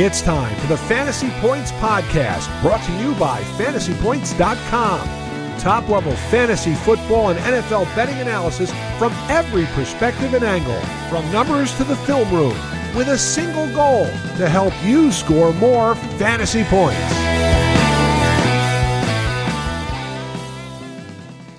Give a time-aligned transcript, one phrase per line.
[0.00, 5.58] It's time for the Fantasy Points Podcast, brought to you by fantasypoints.com.
[5.58, 10.80] Top level fantasy football and NFL betting analysis from every perspective and angle,
[11.10, 12.56] from numbers to the film room,
[12.94, 14.04] with a single goal
[14.36, 17.00] to help you score more fantasy points.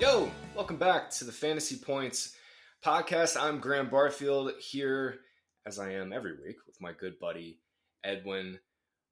[0.00, 2.34] Yo, welcome back to the Fantasy Points
[2.82, 3.36] Podcast.
[3.38, 5.18] I'm Graham Barfield here,
[5.66, 7.58] as I am every week, with my good buddy
[8.04, 8.58] Edwin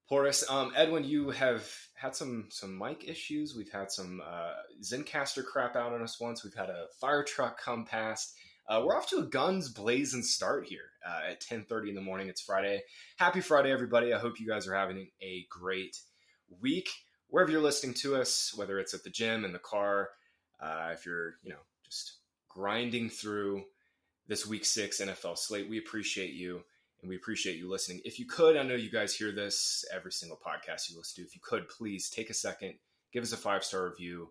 [0.07, 0.43] Porras.
[0.49, 3.55] Um, Edwin, you have had some some mic issues.
[3.55, 6.43] We've had some uh, Zencastr crap out on us once.
[6.43, 8.35] We've had a fire truck come past.
[8.67, 12.29] Uh, we're off to a guns blazing start here uh, at 10.30 in the morning.
[12.29, 12.83] It's Friday.
[13.17, 14.13] Happy Friday, everybody.
[14.13, 15.97] I hope you guys are having a great
[16.61, 16.87] week.
[17.29, 20.09] Wherever you're listening to us, whether it's at the gym, in the car,
[20.61, 23.63] uh, if you're, you know, just grinding through
[24.27, 26.61] this week six NFL slate, we appreciate you
[27.01, 28.01] and we appreciate you listening.
[28.03, 31.27] If you could, I know you guys hear this every single podcast you listen to.
[31.27, 32.75] If you could, please take a second,
[33.13, 34.29] give us a five star review.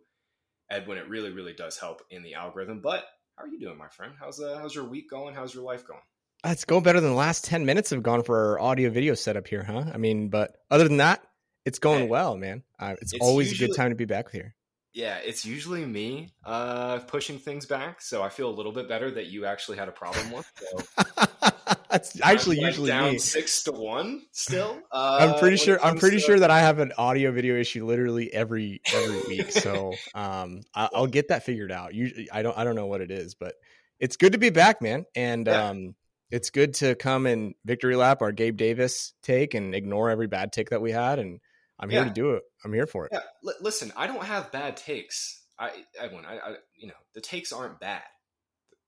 [0.70, 2.80] Edwin, it really, really does help in the algorithm.
[2.80, 4.12] But how are you doing, my friend?
[4.18, 5.34] How's uh, how's your week going?
[5.34, 6.00] How's your life going?
[6.44, 9.14] Uh, it's going better than the last ten minutes have gone for our audio video
[9.14, 9.84] setup here, huh?
[9.92, 11.22] I mean, but other than that,
[11.64, 12.62] it's going hey, well, man.
[12.78, 14.54] Uh, it's, it's, always usually, a good time to be back here.
[14.92, 19.10] Yeah, it's usually me uh, pushing things back, so I feel a little bit better
[19.12, 20.52] that you actually had a problem with.
[20.70, 21.50] So.
[21.98, 23.18] That's actually usually down me.
[23.18, 24.22] six to one.
[24.32, 25.82] Still, uh, I'm pretty sure.
[25.84, 26.22] I'm pretty to...
[26.22, 29.50] sure that I have an audio video issue literally every every week.
[29.50, 31.94] So um, I, will get that figured out.
[31.94, 32.56] Usually, I don't.
[32.56, 33.54] I don't know what it is, but
[33.98, 35.04] it's good to be back, man.
[35.16, 35.70] And yeah.
[35.70, 35.94] um,
[36.30, 40.52] it's good to come and victory lap our Gabe Davis take and ignore every bad
[40.52, 41.18] take that we had.
[41.18, 41.40] And
[41.80, 42.08] I'm here yeah.
[42.08, 42.42] to do it.
[42.64, 43.10] I'm here for it.
[43.12, 43.20] Yeah.
[43.46, 45.42] L- listen, I don't have bad takes.
[45.58, 48.02] I, Edwin, I, I, you know, the takes aren't bad.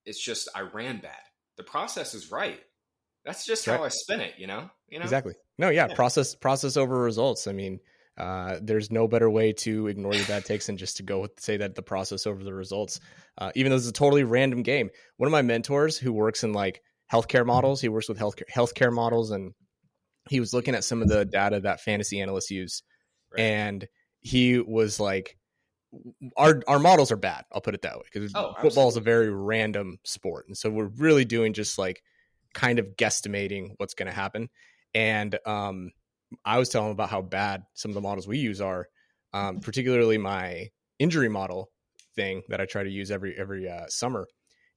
[0.05, 1.11] It's just I ran bad.
[1.57, 2.61] The process is right.
[3.25, 3.77] That's just right.
[3.77, 4.69] how I spin it, you know.
[4.89, 5.35] You know exactly.
[5.57, 7.47] No, yeah, yeah, process process over results.
[7.47, 7.79] I mean,
[8.17, 11.39] uh, there's no better way to ignore your bad takes than just to go with
[11.39, 12.99] say that the process over the results.
[13.37, 14.89] Uh, even though it's a totally random game.
[15.17, 16.81] One of my mentors who works in like
[17.11, 19.53] healthcare models, he works with healthcare healthcare models, and
[20.29, 22.83] he was looking at some of the data that fantasy analysts use,
[23.31, 23.41] right.
[23.41, 23.87] and
[24.19, 25.37] he was like,
[26.37, 27.45] our our models are bad.
[27.51, 30.69] I'll put it that way because oh, football is a very random sport, and so
[30.69, 32.01] we're really doing just like
[32.53, 34.49] kind of guesstimating what's going to happen.
[34.93, 35.91] And um,
[36.45, 38.87] I was telling him about how bad some of the models we use are,
[39.33, 40.69] um, particularly my
[40.99, 41.69] injury model
[42.15, 44.27] thing that I try to use every every uh, summer.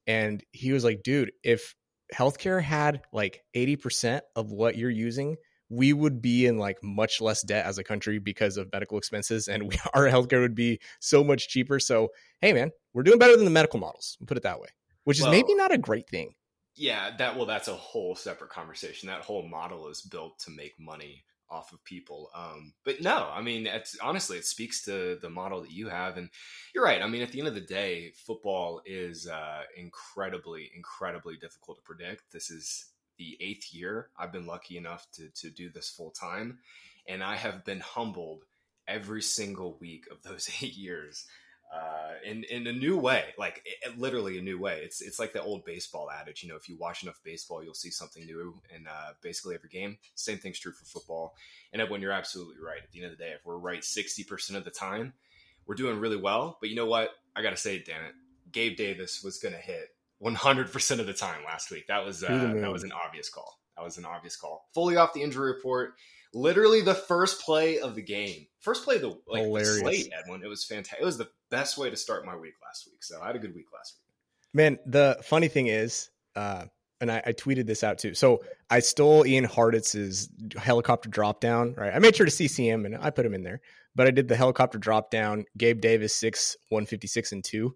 [0.07, 1.75] And he was like, "Dude, if
[2.13, 5.37] healthcare had like eighty percent of what you're using."
[5.69, 9.47] we would be in like much less debt as a country because of medical expenses
[9.47, 12.09] and we, our healthcare would be so much cheaper so
[12.41, 14.67] hey man we're doing better than the medical models put it that way
[15.03, 16.33] which is well, maybe not a great thing
[16.75, 19.07] yeah, that well, that's a whole separate conversation.
[19.07, 22.29] That whole model is built to make money off of people.
[22.35, 26.17] Um, but no, I mean, it's honestly, it speaks to the model that you have,
[26.17, 26.29] and
[26.73, 27.01] you're right.
[27.01, 31.83] I mean, at the end of the day, football is uh, incredibly, incredibly difficult to
[31.83, 32.31] predict.
[32.31, 32.87] This is
[33.17, 36.59] the eighth year I've been lucky enough to to do this full time,
[37.07, 38.43] and I have been humbled
[38.87, 41.25] every single week of those eight years
[41.75, 44.81] uh, in in a new way, like it, literally a new way.
[44.83, 46.43] It's it's like the old baseball adage.
[46.43, 49.69] You know, if you watch enough baseball, you'll see something new in uh, basically every
[49.69, 49.97] game.
[50.15, 51.35] Same thing's true for football.
[51.73, 52.81] And when you're absolutely right.
[52.81, 55.13] At the end of the day, if we're right sixty percent of the time,
[55.65, 56.57] we're doing really well.
[56.59, 57.09] But you know what?
[57.35, 58.13] I got to say, damn it,
[58.51, 61.87] Gabe Davis was going to hit one hundred percent of the time last week.
[61.87, 63.59] That was uh, that was an obvious call.
[63.75, 64.69] That was an obvious call.
[64.73, 65.95] Fully off the injury report
[66.35, 69.75] literally the first play of the game, first play of the like Hilarious.
[69.75, 70.43] the slate, Edwin.
[70.43, 71.01] It was fantastic.
[71.01, 73.03] It was the best way to start my week last week.
[73.03, 74.13] So I had a good week last week.
[74.53, 76.65] Man, the funny thing is, uh,
[77.01, 78.13] and I, I, tweeted this out too.
[78.13, 81.73] So I stole Ian Hartitz's helicopter drop down.
[81.73, 83.61] Right, I made sure to CC him and I put him in there.
[83.95, 85.45] But I did the helicopter drop down.
[85.57, 87.75] Gabe Davis six one fifty six and two,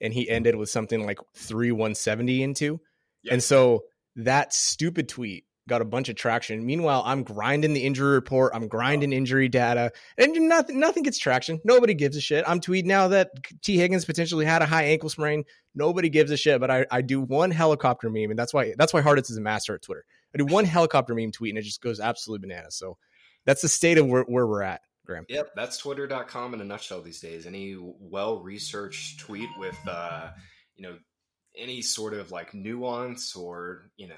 [0.00, 2.80] and he ended with something like three one seventy and two.
[3.22, 3.32] Yep.
[3.32, 3.84] And so
[4.16, 6.64] that stupid tweet got a bunch of traction.
[6.64, 8.52] Meanwhile, I'm grinding the injury report.
[8.54, 11.60] I'm grinding injury data, and nothing nothing gets traction.
[11.64, 12.44] Nobody gives a shit.
[12.46, 13.30] I'm tweeting now that
[13.62, 15.44] Tee Higgins potentially had a high ankle sprain.
[15.74, 16.60] Nobody gives a shit.
[16.60, 19.42] But I, I do one helicopter meme, and that's why that's why Hartitz is a
[19.42, 20.04] master at Twitter.
[20.34, 22.76] I do one helicopter meme tweet, and it just goes absolutely bananas.
[22.76, 22.98] So
[23.44, 24.82] that's the state of where, where we're at.
[25.04, 25.24] Graham.
[25.28, 27.44] Yep, that's twitter.com in a nutshell these days.
[27.44, 30.30] Any well researched tweet with uh,
[30.76, 30.96] you know,
[31.56, 34.14] any sort of like nuance or, you know,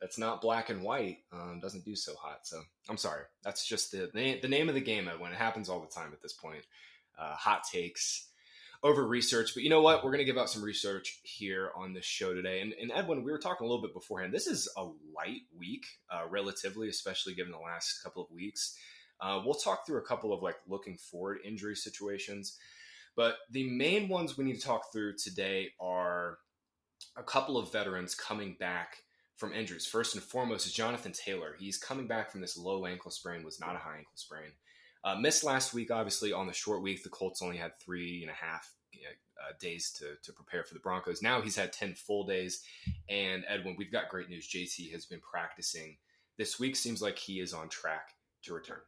[0.00, 2.46] that's not black and white um, doesn't do so hot.
[2.46, 3.24] So I'm sorry.
[3.42, 6.22] That's just the the name of the game when it happens all the time at
[6.22, 6.64] this point.
[7.18, 8.28] Uh, hot takes
[8.82, 9.54] over research.
[9.54, 10.04] But you know what?
[10.04, 12.60] We're going to give out some research here on this show today.
[12.60, 14.32] And, and Edwin, we were talking a little bit beforehand.
[14.32, 18.76] This is a light week, uh, relatively, especially given the last couple of weeks.
[19.20, 22.56] Uh, we'll talk through a couple of like looking forward injury situations.
[23.16, 26.38] But the main ones we need to talk through today are
[27.16, 28.98] a couple of veterans coming back
[29.38, 29.86] from injuries.
[29.86, 31.54] First and foremost is Jonathan Taylor.
[31.58, 34.50] He's coming back from this low ankle sprain, was not a high ankle sprain.
[35.04, 37.02] Uh, missed last week, obviously, on the short week.
[37.02, 40.80] The Colts only had three and a half uh, days to, to prepare for the
[40.80, 41.22] Broncos.
[41.22, 42.64] Now he's had 10 full days.
[43.08, 44.48] And Edwin, we've got great news.
[44.48, 45.96] JT has been practicing
[46.36, 46.74] this week.
[46.74, 48.80] Seems like he is on track to return.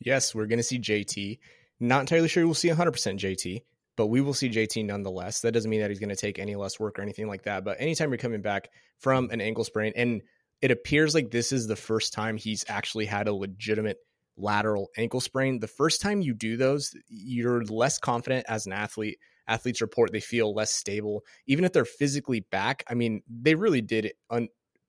[0.00, 1.38] Yes, we're going to see JT.
[1.78, 2.78] Not entirely sure we'll see 100%
[3.18, 3.62] JT,
[4.00, 5.42] but we will see JT nonetheless.
[5.42, 7.64] That doesn't mean that he's going to take any less work or anything like that.
[7.64, 10.22] But anytime you're coming back from an ankle sprain, and
[10.62, 13.98] it appears like this is the first time he's actually had a legitimate
[14.38, 15.60] lateral ankle sprain.
[15.60, 19.18] The first time you do those, you're less confident as an athlete.
[19.46, 22.82] Athletes report they feel less stable, even if they're physically back.
[22.88, 24.14] I mean, they really did.
[24.30, 24.48] Un-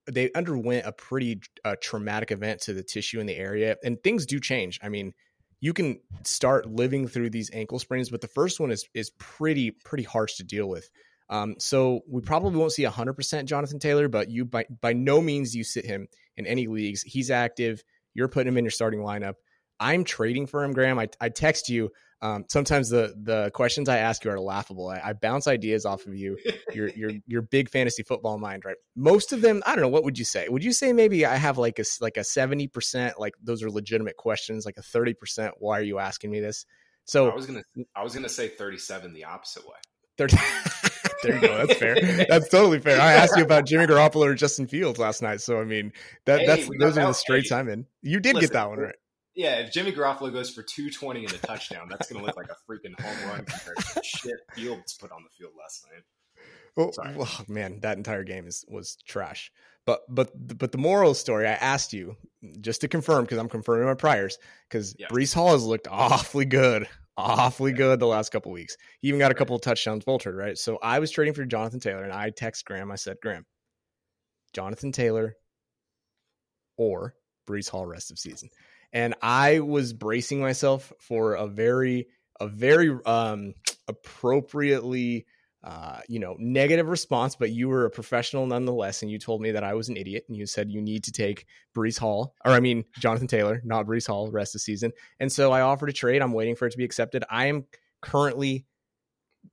[0.09, 4.25] they underwent a pretty uh, traumatic event to the tissue in the area, and things
[4.25, 4.79] do change.
[4.81, 5.11] I mean,
[5.61, 9.71] you can start living through these ankle sprains, but the first one is is pretty
[9.71, 10.89] pretty harsh to deal with.
[11.29, 15.55] Um, so we probably won't see 100% Jonathan Taylor, but you by by no means
[15.55, 17.03] you sit him in any leagues.
[17.03, 17.83] He's active.
[18.13, 19.35] You're putting him in your starting lineup.
[19.79, 20.99] I'm trading for him, Graham.
[20.99, 21.91] I, I text you.
[22.23, 24.89] Um, sometimes the the questions I ask you are laughable.
[24.89, 26.38] I, I bounce ideas off of you.
[26.73, 28.77] Your your your big fantasy football mind, right?
[28.95, 29.89] Most of them, I don't know.
[29.89, 30.47] What would you say?
[30.47, 33.19] Would you say maybe I have like a like a seventy percent?
[33.19, 34.65] Like those are legitimate questions.
[34.65, 35.56] Like a thirty percent.
[35.57, 36.65] Why are you asking me this?
[37.06, 37.63] So I was gonna
[37.95, 39.77] I was gonna say thirty seven the opposite way.
[40.17, 40.38] 30,
[41.24, 41.65] there you go.
[41.65, 42.25] That's fair.
[42.29, 43.01] That's totally fair.
[43.01, 45.94] I asked you about Jimmy Garoppolo or Justin Fields last night, so I mean
[46.25, 47.88] that hey, that's those are the straights hey, I'm in.
[48.01, 48.95] You did listen, get that one right.
[49.35, 52.49] Yeah, if Jimmy Garoppolo goes for 220 and a touchdown, that's going to look like
[52.49, 56.03] a freaking home run compared to the shit Fields put on the field last night.
[56.77, 59.51] Oh, well, well, oh, man, that entire game is was trash.
[59.85, 62.15] But but but the moral story, I asked you
[62.61, 64.37] just to confirm because I'm confirming my priors
[64.69, 65.11] because yes.
[65.11, 66.87] Breece Hall has looked awfully good,
[67.17, 68.77] awfully good the last couple weeks.
[69.01, 70.57] He even got a couple of touchdowns bolted, right?
[70.57, 72.91] So I was trading for Jonathan Taylor, and I text Graham.
[72.91, 73.45] I said, Graham,
[74.53, 75.35] Jonathan Taylor
[76.77, 77.15] or
[77.47, 78.49] Breece Hall rest of season
[78.93, 82.07] and I was bracing myself for a very
[82.39, 83.53] a very um,
[83.88, 85.25] appropriately
[85.63, 89.51] uh, you know negative response, but you were a professional nonetheless, and you told me
[89.51, 91.45] that I was an idiot, and you said you need to take
[91.75, 95.31] breece Hall, or I mean Jonathan Taylor, not breece Hall, rest of the season, and
[95.31, 96.21] so I offered a trade.
[96.21, 97.23] I'm waiting for it to be accepted.
[97.29, 97.65] I am
[98.01, 98.65] currently,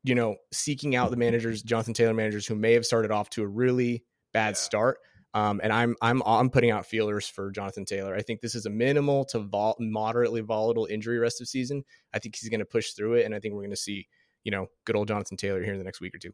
[0.03, 3.43] you know, seeking out the managers, Jonathan Taylor managers, who may have started off to
[3.43, 4.55] a really bad yeah.
[4.55, 4.99] start
[5.35, 8.15] um, and I'm I'm I'm putting out feelers for Jonathan Taylor.
[8.15, 11.85] I think this is a minimal to vol- moderately volatile injury rest of season.
[12.15, 14.09] I think he's going to push through it, and I think we're going to see
[14.45, 16.33] you know good old Jonathan Taylor here in the next week or two.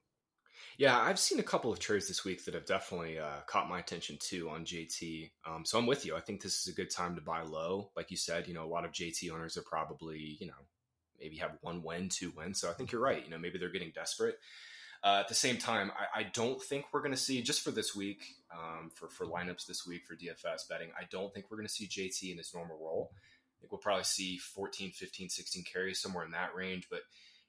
[0.76, 3.78] Yeah, I've seen a couple of trades this week that have definitely uh, caught my
[3.78, 5.30] attention too on JT.
[5.46, 6.16] Um, so I'm with you.
[6.16, 7.90] I think this is a good time to buy low.
[7.96, 10.54] Like you said, you know, a lot of JT owners are probably, you know,
[11.20, 12.60] maybe have one win, two wins.
[12.60, 13.24] So I think you're right.
[13.24, 14.36] You know, maybe they're getting desperate.
[15.04, 17.70] Uh, at the same time, I, I don't think we're going to see just for
[17.70, 18.24] this week,
[18.54, 20.90] um, for for lineups this week for DFS betting.
[20.98, 23.10] I don't think we're going to see JT in his normal role.
[23.12, 26.86] I think we'll probably see 14, 15, 16 carries somewhere in that range.
[26.90, 27.00] But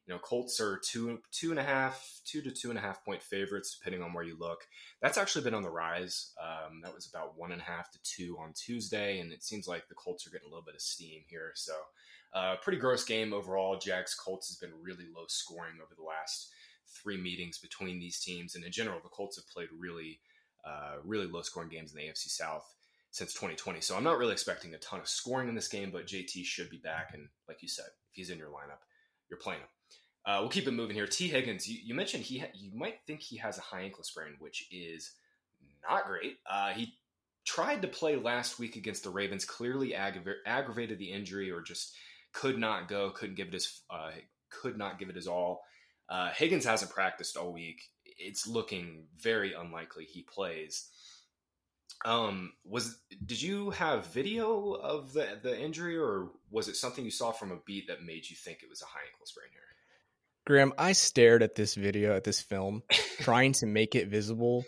[0.08, 3.04] you know, Colts are two two and a half, two to two and a half
[3.04, 4.68] point favorites, depending on where you look.
[5.02, 6.34] That's actually been on the rise.
[6.42, 9.68] Um, that was about one and a half to two on Tuesday, and it seems
[9.68, 11.54] like the Colts are getting a little bit of steam here.
[11.56, 11.74] So,
[12.34, 13.80] uh, pretty gross game overall.
[13.80, 16.52] Jags Colts has been really low scoring over the last
[16.88, 18.56] three meetings between these teams.
[18.56, 20.20] And in general, the Colts have played really,
[20.66, 22.66] uh, really low scoring games in the AFC South
[23.12, 23.82] since 2020.
[23.82, 26.70] So I'm not really expecting a ton of scoring in this game, but JT should
[26.70, 27.12] be back.
[27.14, 28.84] And like you said, if he's in your lineup,
[29.30, 29.68] you're playing him.
[30.26, 31.08] Uh, we'll keep it moving here.
[31.08, 34.04] Tee Higgins, you, you mentioned he ha- you might think he has a high ankle
[34.04, 35.12] sprain, which is
[35.88, 36.38] not great.
[36.50, 36.96] Uh, he
[37.46, 41.96] tried to play last week against the Ravens, clearly aggra- aggravated the injury, or just
[42.34, 44.12] could not go, couldn't give it his uh,
[44.50, 45.64] could not give it his all.
[46.10, 47.82] Uh, Higgins hasn't practiced all week.
[48.18, 50.90] It's looking very unlikely he plays.
[52.04, 57.12] Um, was did you have video of the the injury, or was it something you
[57.12, 59.62] saw from a beat that made you think it was a high ankle sprain here?
[60.46, 62.84] Graham, I stared at this video, at this film,
[63.22, 64.66] trying to make it visible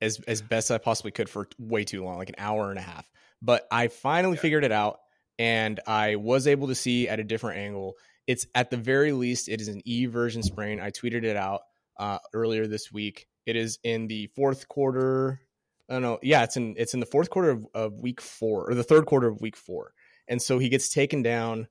[0.00, 2.82] as as best I possibly could for way too long, like an hour and a
[2.82, 3.08] half.
[3.42, 4.42] But I finally yeah.
[4.42, 4.98] figured it out,
[5.38, 7.96] and I was able to see at a different angle
[8.28, 10.80] it's at the very least, it is an eversion sprain.
[10.80, 11.62] I tweeted it out
[11.98, 13.26] uh, earlier this week.
[13.46, 15.40] It is in the fourth quarter.
[15.88, 16.18] I don't know.
[16.22, 19.06] Yeah, it's in it's in the fourth quarter of, of week four or the third
[19.06, 19.92] quarter of week four.
[20.28, 21.68] And so he gets taken down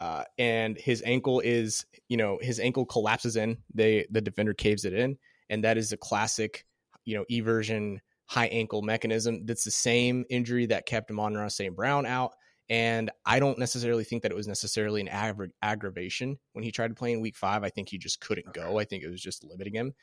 [0.00, 3.58] uh, and his ankle is, you know, his ankle collapses in.
[3.74, 5.18] They the defender caves it in,
[5.50, 6.64] and that is a classic,
[7.04, 9.44] you know, eversion high ankle mechanism.
[9.46, 11.74] That's the same injury that kept Amon St.
[11.74, 12.34] Brown out.
[12.70, 16.88] And I don't necessarily think that it was necessarily an aggra- aggravation when he tried
[16.88, 17.64] to play in week five.
[17.64, 18.78] I think he just couldn't go.
[18.78, 19.94] I think it was just limiting him.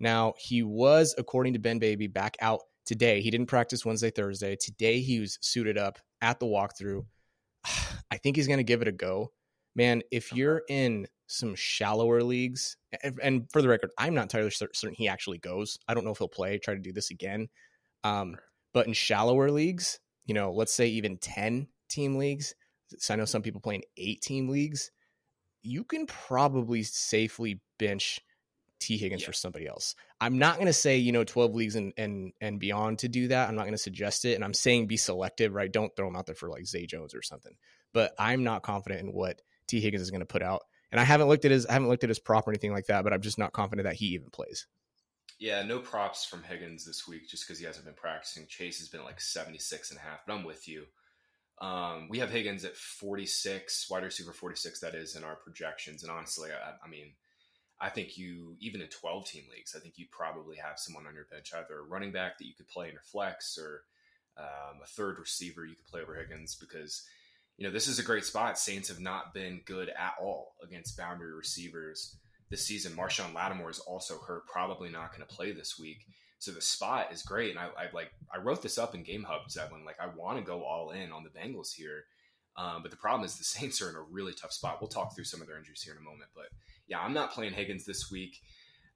[0.00, 3.20] Now, he was, according to Ben Baby, back out today.
[3.20, 4.56] He didn't practice Wednesday, Thursday.
[4.56, 7.04] Today, he was suited up at the walkthrough.
[8.10, 9.30] I think he's going to give it a go
[9.74, 12.76] man, if you're in some shallower leagues,
[13.22, 15.78] and for the record, I'm not entirely certain he actually goes.
[15.88, 17.48] I don't know if he'll play, try to do this again.
[18.04, 18.36] Um,
[18.72, 22.54] but in shallower leagues, you know, let's say even 10 team leagues,
[22.98, 24.90] so I know some people playing eight team leagues,
[25.62, 28.20] you can probably safely bench
[28.80, 29.26] Tee Higgins yeah.
[29.26, 29.94] for somebody else.
[30.20, 33.28] I'm not going to say, you know, 12 leagues and, and, and beyond to do
[33.28, 33.48] that.
[33.48, 34.34] I'm not going to suggest it.
[34.34, 35.72] And I'm saying be selective, right?
[35.72, 37.54] Don't throw him out there for like Zay Jones or something.
[37.92, 40.62] But I'm not confident in what Tee Higgins is going to put out.
[40.92, 42.86] And I haven't looked at his I haven't looked at his prop or anything like
[42.86, 44.66] that, but I'm just not confident that he even plays.
[45.38, 48.46] Yeah, no props from Higgins this week just because he hasn't been practicing.
[48.46, 50.84] Chase has been like 76 and a half, but I'm with you.
[51.64, 56.02] Um, we have Higgins at 46, wide receiver 46, that is, in our projections.
[56.02, 57.12] And honestly, I, I mean,
[57.80, 61.14] I think you, even in 12 team leagues, I think you probably have someone on
[61.14, 63.82] your bench, either a running back that you could play in your flex or
[64.36, 67.06] um, a third receiver you could play over Higgins because–
[67.56, 68.58] you know, this is a great spot.
[68.58, 72.16] Saints have not been good at all against boundary receivers
[72.50, 72.96] this season.
[72.96, 76.04] Marshon Lattimore is also hurt, probably not going to play this week.
[76.38, 77.50] So the spot is great.
[77.50, 79.84] And I, I like I wrote this up in Game Hub, Zedwin.
[79.84, 82.04] Like I want to go all in on the Bengals here.
[82.56, 84.78] Um, but the problem is the Saints are in a really tough spot.
[84.80, 86.30] We'll talk through some of their injuries here in a moment.
[86.34, 86.46] But
[86.86, 88.40] yeah, I'm not playing Higgins this week.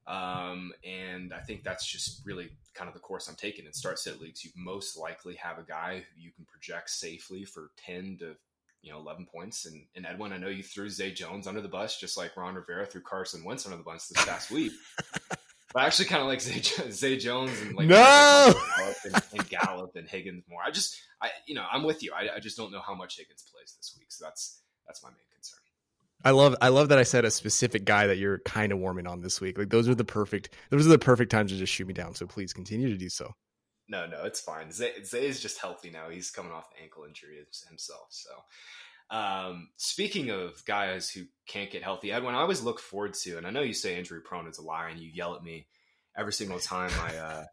[0.06, 3.66] Um, and I think that's just really kind of the course I'm taking.
[3.66, 7.44] In start sit leagues, you most likely have a guy who you can project safely
[7.44, 8.36] for 10 to
[8.82, 9.66] you know, 11 points.
[9.66, 12.54] And, and Edwin, I know you threw Zay Jones under the bus, just like Ron
[12.54, 14.72] Rivera threw Carson Wentz under the bus this past week.
[15.72, 18.54] but I actually kind of like Zay, Zay Jones and like no
[19.04, 20.60] and, and, Gallup and Higgins more.
[20.64, 22.12] I just, I, you know, I'm with you.
[22.12, 24.06] I, I just don't know how much Higgins plays this week.
[24.10, 25.60] So that's, that's my main concern.
[26.24, 29.06] I love I love that I said a specific guy that you're kind of warming
[29.06, 29.56] on this week.
[29.56, 32.14] Like those are the perfect those are the perfect times to just shoot me down.
[32.16, 33.34] So please continue to do so.
[33.88, 34.70] No, no, it's fine.
[34.70, 36.10] Zay, Zay is just healthy now.
[36.10, 38.08] He's coming off the ankle injury himself.
[38.10, 38.30] So,
[39.10, 43.46] um, speaking of guys who can't get healthy, Edwin, I always look forward to, and
[43.46, 45.66] I know you say injury prone is a lie, and you yell at me
[46.16, 47.44] every single time I uh,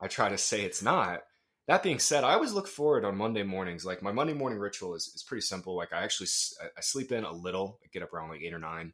[0.00, 1.22] I try to say it's not.
[1.66, 3.84] That being said, I always look forward on Monday mornings.
[3.84, 5.76] Like my Monday morning ritual is, is pretty simple.
[5.76, 6.28] Like I actually
[6.76, 8.92] I sleep in a little, I get up around like eight or nine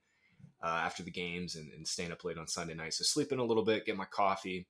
[0.63, 2.95] uh, after the games, and, and staying up late on Sunday night.
[2.95, 4.67] So sleep in a little bit, get my coffee,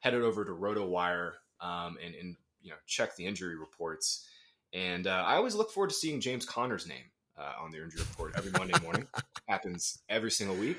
[0.00, 4.26] headed over to RotoWire um, and, and you know check the injury reports.
[4.72, 7.04] And uh, I always look forward to seeing James Conner's name
[7.38, 9.06] uh, on the injury report every Monday morning.
[9.48, 10.78] Happens every single week.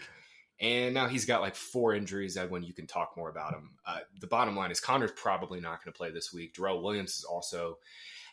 [0.60, 2.38] And now he's got like four injuries.
[2.38, 3.72] Edwin, you can talk more about him.
[3.86, 6.56] Uh, the bottom line is Conner's probably not going to play this week.
[6.56, 7.80] Darrel Williams is also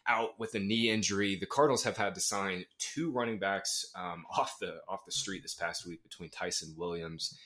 [0.07, 1.37] out with a knee injury.
[1.37, 5.43] The Cardinals have had to sign two running backs um, off the off the street
[5.43, 7.37] this past week between Ty'Son Williams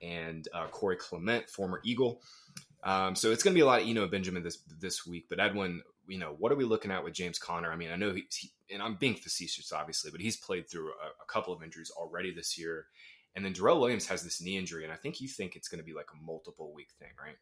[0.00, 2.22] and uh, Corey Clement, former Eagle.
[2.82, 5.26] Um, so it's going to be a lot of Eno Benjamin this this week.
[5.28, 7.70] But Edwin, you know, what are we looking at with James Conner?
[7.70, 10.88] I mean, I know he, he and I'm being facetious, obviously, but he's played through
[10.88, 12.86] a, a, couple of injuries already this year.
[13.36, 15.78] And then Darrel Williams has this knee injury, and I think you think it's going
[15.78, 17.36] to be like a multiple week thing, right?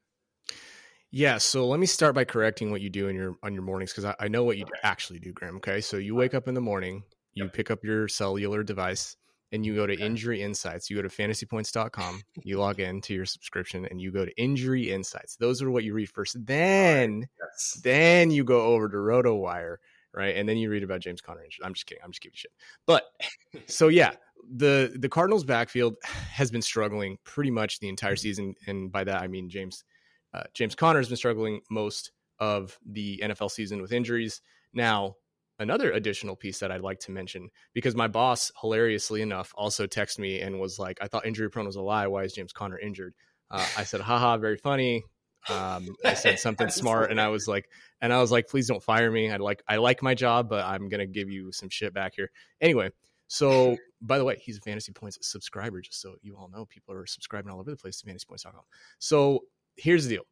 [1.11, 1.39] Yeah.
[1.39, 4.05] So let me start by correcting what you do in your on your mornings because
[4.05, 4.81] I, I, know what you okay.
[4.83, 5.57] actually do, Graham.
[5.57, 5.81] Okay.
[5.81, 7.55] So you wake up in the morning, you yep.
[7.55, 9.17] pick up your cellular device,
[9.53, 10.05] and you go to okay.
[10.05, 14.25] injury insights you go to fantasypoints.com you log in to your subscription and you go
[14.25, 15.37] to injury insights.
[15.37, 16.37] Those are what you read first.
[16.47, 17.81] Then yes.
[17.83, 19.77] then you go over to rotowire
[20.15, 22.03] right and then you read about james conner i'm just kidding.
[22.03, 22.53] I'm just giving shit.
[22.87, 23.05] But
[23.67, 24.13] so yeah
[24.57, 29.21] the the cardinals backfield has been struggling pretty much the entire season and by that
[29.21, 29.85] i mean james
[30.33, 34.41] uh, james conner has been struggling most of the nfl season with injuries.
[34.73, 35.17] Now
[35.59, 40.21] another additional piece that I'd like to mention because my boss, hilariously enough, also texted
[40.21, 42.07] me and was like, "I thought injury prone was a lie.
[42.07, 43.15] Why is James Conner injured?"
[43.51, 45.05] Uh, I said, "Haha, very funny."
[45.49, 47.69] Um, I said something smart, and I was like,
[48.01, 49.31] and I was like, "Please don't fire me.
[49.31, 52.31] I like I like my job, but I'm gonna give you some shit back here."
[52.61, 52.91] Anyway,
[53.29, 56.67] so by the way, he's a Fantasy Points subscriber, just so you all know.
[56.67, 58.63] People are subscribing all over the place to FantasyPoints.com.
[58.99, 59.41] So
[59.77, 60.25] here's the deal,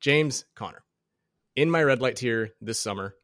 [0.00, 0.82] James Conner.
[1.56, 3.14] In my red light tier this summer,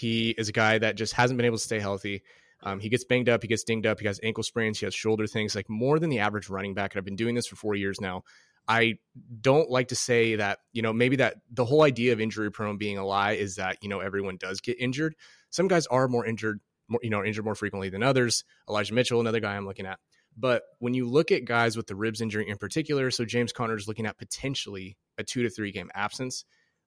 [0.00, 2.22] he is a guy that just hasn't been able to stay healthy.
[2.62, 4.94] Um, he gets banged up, he gets dinged up, he has ankle sprains, he has
[4.94, 6.92] shoulder things, like more than the average running back.
[6.92, 8.22] And I've been doing this for four years now.
[8.68, 8.94] I
[9.40, 12.76] don't like to say that, you know, maybe that the whole idea of injury prone
[12.76, 15.14] being a lie is that, you know, everyone does get injured.
[15.50, 18.44] Some guys are more injured more, you know, injured more frequently than others.
[18.68, 19.98] Elijah Mitchell, another guy I'm looking at.
[20.36, 23.76] But when you look at guys with the ribs injury in particular, so James Conner
[23.76, 26.44] is looking at potentially a two to three game absence.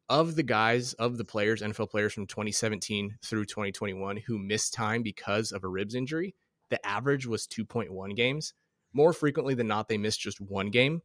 [0.09, 5.01] Of the guys, of the players, NFL players from 2017 through 2021 who missed time
[5.01, 6.35] because of a ribs injury,
[6.69, 8.53] the average was 2.1 games.
[8.93, 11.01] More frequently than not, they missed just one game,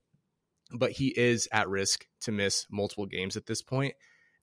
[0.73, 3.95] but he is at risk to miss multiple games at this point.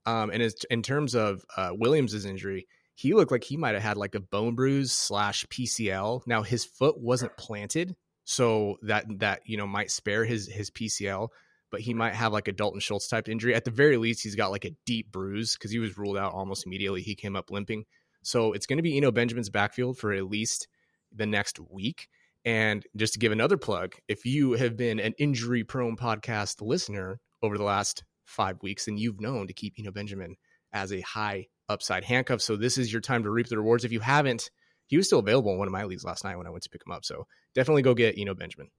[0.06, 3.96] Um, and in terms of uh, Williams's injury, he looked like he might have had
[3.96, 6.26] like a bone bruise slash PCL.
[6.26, 7.94] Now his foot wasn't planted,
[8.24, 11.28] so that that you know might spare his his PCL,
[11.70, 13.54] but he might have like a Dalton Schultz type injury.
[13.54, 16.32] At the very least, he's got like a deep bruise because he was ruled out
[16.32, 17.02] almost immediately.
[17.02, 17.84] He came up limping,
[18.22, 20.68] so it's going to be Eno Benjamin's backfield for at least
[21.14, 22.08] the next week.
[22.44, 27.18] And just to give another plug, if you have been an injury prone podcast listener
[27.42, 30.36] over the last five weeks, then you've known to keep Eno Benjamin
[30.72, 32.40] as a high upside handcuff.
[32.40, 33.84] So this is your time to reap the rewards.
[33.84, 34.50] If you haven't,
[34.86, 36.70] he was still available in one of my leagues last night when I went to
[36.70, 37.04] pick him up.
[37.04, 38.70] So definitely go get Eno Benjamin.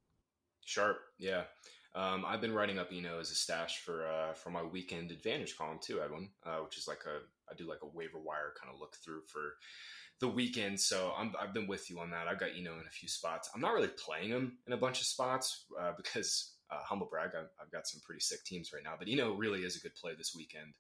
[0.66, 1.44] Sharp, yeah.
[1.98, 5.58] Um, I've been writing up Eno as a stash for uh, for my weekend advantage
[5.58, 7.18] column too, Edwin, uh, which is like a
[7.52, 9.56] I do like a waiver wire kind of look through for
[10.20, 10.80] the weekend.
[10.80, 12.28] So i have been with you on that.
[12.28, 13.50] I've got Eno in a few spots.
[13.54, 17.32] I'm not really playing him in a bunch of spots uh, because uh, humble brag,
[17.36, 18.96] I've, I've, got some pretty sick teams right now.
[19.00, 20.74] But Eno really is a good play this weekend.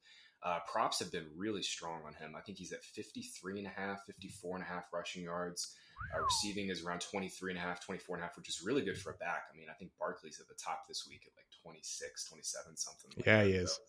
[0.43, 2.35] Uh, props have been really strong on him.
[2.37, 5.75] I think he's at 53 and a half, 54 and a half rushing yards.
[6.15, 8.81] Uh, receiving is around 23 and a half, 24 and a half, which is really
[8.81, 9.43] good for a back.
[9.53, 13.11] I mean, I think Barkley's at the top this week at like 26, 27, something.
[13.17, 13.47] Like yeah, that.
[13.47, 13.71] he is.
[13.71, 13.81] So,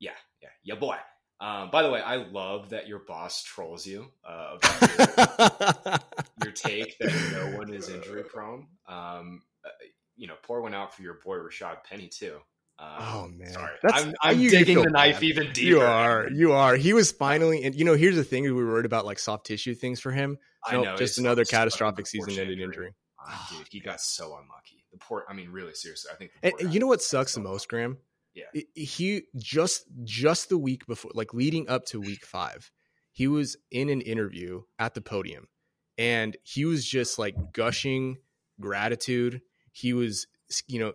[0.00, 0.10] yeah,
[0.42, 0.96] yeah, yeah, boy.
[1.40, 5.98] Um, by the way, I love that your boss trolls you uh, about your,
[6.44, 8.66] your, take that no one is injury prone.
[8.88, 9.68] Um, uh,
[10.16, 12.38] you know, pour one out for your boy Rashaad Penny too.
[12.80, 15.68] Um, oh man, sorry, That's, I'm, I'm digging the knife even deeper.
[15.68, 16.76] You are, you are.
[16.76, 19.46] He was finally, and you know, here's the thing: we were worried about like soft
[19.46, 20.38] tissue things for him.
[20.64, 22.94] I nope, know, just another catastrophic season-ending injury.
[23.20, 24.84] Oh, dude, he got so unlucky.
[24.92, 25.24] The poor.
[25.28, 26.30] I mean, really, seriously, I think.
[26.42, 27.98] And, you know what sucks the most, Graham?
[28.34, 32.70] Yeah, he just just the week before, like leading up to week five,
[33.10, 35.48] he was in an interview at the podium,
[35.96, 38.18] and he was just like gushing
[38.60, 39.40] gratitude.
[39.72, 40.28] He was,
[40.68, 40.92] you know,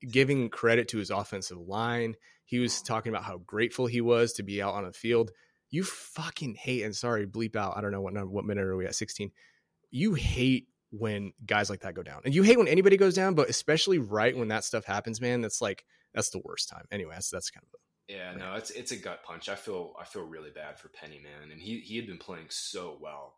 [0.00, 2.16] giving credit to his offensive line.
[2.44, 5.30] He was talking about how grateful he was to be out on the field.
[5.70, 7.76] You fucking hate, and sorry, bleep out.
[7.76, 8.94] I don't know what number, what minute are we at?
[8.94, 9.32] Sixteen.
[9.90, 13.34] You hate when guys like that go down, and you hate when anybody goes down,
[13.34, 15.42] but especially right when that stuff happens, man.
[15.42, 15.84] That's like
[16.14, 16.86] that's the worst time.
[16.90, 19.50] Anyway, that's, that's kind of yeah, no, it's it's a gut punch.
[19.50, 22.46] I feel I feel really bad for Penny, man, and he he had been playing
[22.48, 23.34] so well.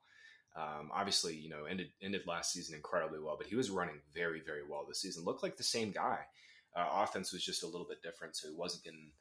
[0.57, 4.41] Um, obviously, you know, ended ended last season incredibly well, but he was running very
[4.41, 5.25] very well this season.
[5.25, 6.21] Looked like the same guy.
[6.75, 9.13] Uh, offense was just a little bit different, so he wasn't getting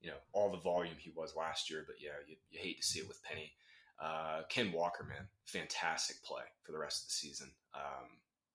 [0.00, 1.84] you know all the volume he was last year.
[1.86, 3.52] But yeah, you, you hate to see it with Penny.
[4.00, 7.50] Uh, Ken Walker, man, fantastic play for the rest of the season.
[7.74, 8.06] Um,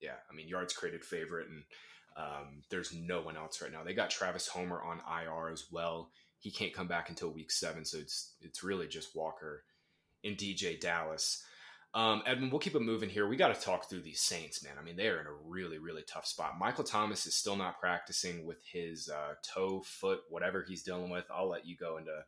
[0.01, 1.63] yeah, I mean yards created favorite, and
[2.15, 3.83] um, there's no one else right now.
[3.83, 6.11] They got Travis Homer on IR as well.
[6.39, 9.63] He can't come back until week seven, so it's it's really just Walker
[10.23, 11.43] and DJ Dallas.
[11.95, 13.27] Um, Edmund, we'll keep it moving here.
[13.27, 14.73] We got to talk through these Saints, man.
[14.79, 16.57] I mean, they are in a really, really tough spot.
[16.59, 21.25] Michael Thomas is still not practicing with his uh, toe, foot, whatever he's dealing with.
[21.31, 22.23] I'll let you go into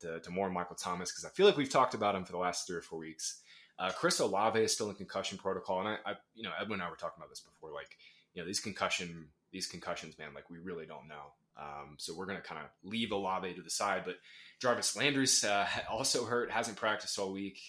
[0.00, 2.38] to, to more Michael Thomas because I feel like we've talked about him for the
[2.38, 3.40] last three or four weeks.
[3.78, 6.82] Uh, Chris Olave is still in concussion protocol, and I, I, you know, Edwin and
[6.82, 7.72] I were talking about this before.
[7.72, 7.96] Like,
[8.34, 10.34] you know, these concussion, these concussions, man.
[10.34, 11.32] Like, we really don't know.
[11.56, 14.02] Um, so we're going to kind of leave Olave to the side.
[14.04, 14.16] But
[14.60, 17.60] Jarvis Landry's uh, also hurt, hasn't practiced all week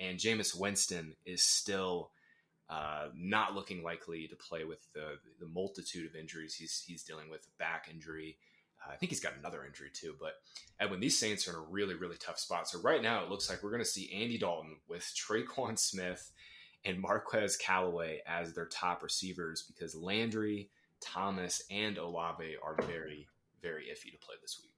[0.00, 2.10] and Jameis Winston is still
[2.70, 7.28] uh, not looking likely to play with the, the multitude of injuries he's he's dealing
[7.28, 8.38] with back injury.
[8.80, 10.14] Uh, I think he's got another injury too.
[10.18, 10.34] But
[10.78, 12.68] Edwin, these Saints are in a really really tough spot.
[12.68, 16.30] So right now it looks like we're going to see Andy Dalton with Tre'Quan Smith
[16.84, 23.28] and Marquez Callaway as their top receivers because Landry, Thomas, and Olave are very
[23.60, 24.70] very iffy to play this week.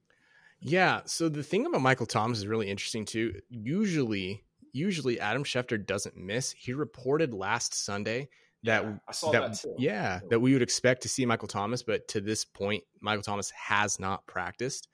[0.59, 1.01] Yeah.
[1.05, 3.39] So the thing about Michael Thomas is really interesting too.
[3.49, 6.51] Usually usually Adam Schefter doesn't miss.
[6.51, 8.27] He reported last Sunday
[8.63, 9.75] that yeah, I saw that, that too.
[9.77, 13.51] Yeah, that we would expect to see Michael Thomas, but to this point, Michael Thomas
[13.51, 14.87] has not practiced.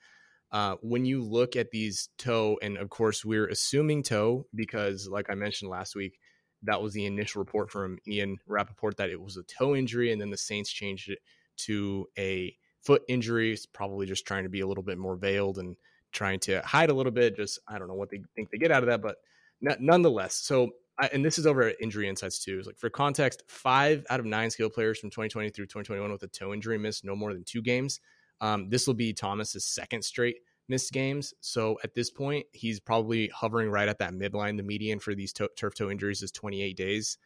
[0.52, 5.30] Uh, when you look at these toe, and of course we're assuming toe because, like
[5.30, 6.18] I mentioned last week,
[6.64, 10.20] that was the initial report from Ian Rapoport that it was a toe injury, and
[10.20, 11.20] then the Saints changed it
[11.58, 13.52] to a foot injury.
[13.52, 15.76] It's probably just trying to be a little bit more veiled and
[16.12, 17.36] trying to hide a little bit.
[17.36, 19.16] Just I don't know what they think they get out of that, but
[19.60, 20.70] nonetheless, so
[21.12, 22.58] and this is over at Injury Insights too.
[22.58, 26.22] Is like for context, five out of nine skill players from 2020 through 2021 with
[26.22, 28.00] a toe injury missed no more than two games.
[28.40, 30.36] Um, this will be Thomas's second straight
[30.68, 31.34] missed games.
[31.40, 34.56] So at this point, he's probably hovering right at that midline.
[34.56, 37.18] The median for these to- turf toe injuries is 28 days.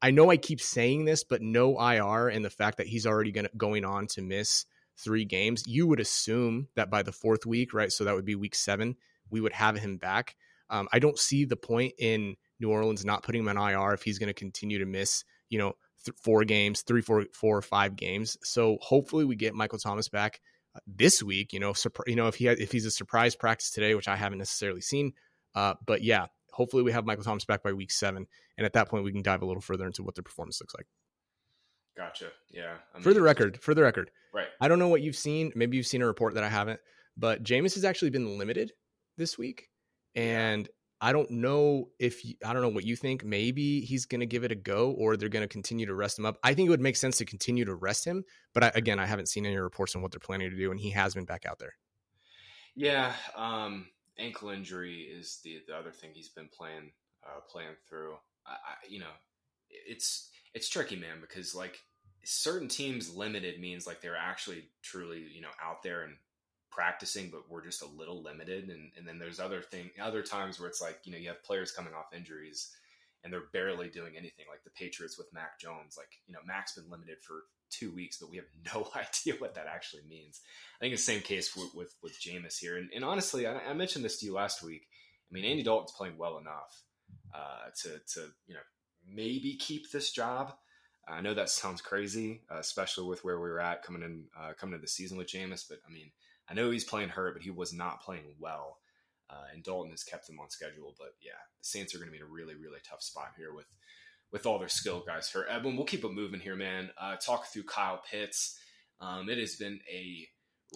[0.00, 3.32] I know I keep saying this, but no IR and the fact that he's already
[3.32, 7.72] gonna, going on to miss three games, you would assume that by the fourth week,
[7.74, 7.92] right?
[7.92, 8.96] So that would be week seven,
[9.30, 10.36] we would have him back.
[10.72, 14.02] Um, I don't see the point in New Orleans not putting him on IR if
[14.02, 17.62] he's going to continue to miss, you know, th- four games, three, four, four or
[17.62, 18.36] five games.
[18.42, 20.40] So hopefully we get Michael Thomas back
[20.74, 21.52] uh, this week.
[21.52, 24.16] You know, surpri- you know if he if he's a surprise practice today, which I
[24.16, 25.12] haven't necessarily seen.
[25.54, 28.88] Uh, but yeah, hopefully we have Michael Thomas back by week seven, and at that
[28.88, 30.86] point we can dive a little further into what their performance looks like.
[31.96, 32.28] Gotcha.
[32.50, 32.76] Yeah.
[32.94, 34.46] I mean, for the record, for the record, right.
[34.60, 35.52] I don't know what you've seen.
[35.54, 36.80] Maybe you've seen a report that I haven't,
[37.16, 38.72] but Jameis has actually been limited
[39.18, 39.68] this week,
[40.14, 40.68] and
[41.00, 43.24] I don't know if you, I don't know what you think.
[43.24, 46.18] Maybe he's going to give it a go, or they're going to continue to rest
[46.18, 46.38] him up.
[46.44, 49.06] I think it would make sense to continue to rest him, but I, again, I
[49.06, 51.44] haven't seen any reports on what they're planning to do, and he has been back
[51.44, 51.74] out there.
[52.74, 56.92] Yeah, um, ankle injury is the the other thing he's been playing
[57.26, 58.14] uh, playing through.
[58.46, 59.12] I, I, you know,
[59.70, 61.78] it's it's tricky, man, because like
[62.24, 66.14] certain teams limited means like they're actually truly you know out there and
[66.72, 68.68] practicing, but we're just a little limited.
[68.68, 71.44] And, and then there's other thing, other times where it's like, you know, you have
[71.44, 72.72] players coming off injuries
[73.22, 75.94] and they're barely doing anything like the Patriots with Mac Jones.
[75.96, 79.54] Like, you know, Mac's been limited for two weeks, but we have no idea what
[79.54, 80.40] that actually means.
[80.76, 82.76] I think it's the same case with, with, with Jameis here.
[82.76, 84.86] And, and honestly, I, I, mentioned this to you last week.
[85.30, 86.82] I mean, Andy Dalton's playing well enough
[87.34, 88.60] uh, to, to, you know,
[89.06, 90.54] maybe keep this job.
[91.08, 94.52] I know that sounds crazy, uh, especially with where we were at coming in, uh,
[94.58, 96.10] coming to the season with Jameis, but I mean,
[96.52, 98.76] I know he's playing hurt, but he was not playing well.
[99.30, 100.94] Uh, and Dalton has kept him on schedule.
[100.98, 103.54] But yeah, the Saints are going to be in a really, really tough spot here
[103.54, 103.64] with
[104.32, 105.46] with all their skill guys hurt.
[105.50, 106.90] Edwin, we'll keep it moving here, man.
[107.00, 108.58] Uh, talk through Kyle Pitts.
[109.00, 110.26] Um, it has been a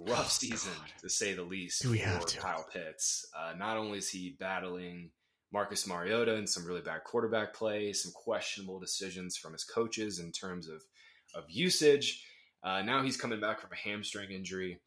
[0.09, 0.93] rough oh, season God.
[1.03, 2.39] to say the least Do we for have to?
[2.39, 3.27] Kyle Pitts.
[3.39, 5.11] Uh, not only is he battling
[5.53, 10.33] Marcus Mariota and some really bad quarterback play, some questionable decisions from his coaches in
[10.33, 10.83] terms of
[11.35, 12.25] of usage.
[12.63, 14.81] Uh, now he's coming back from a hamstring injury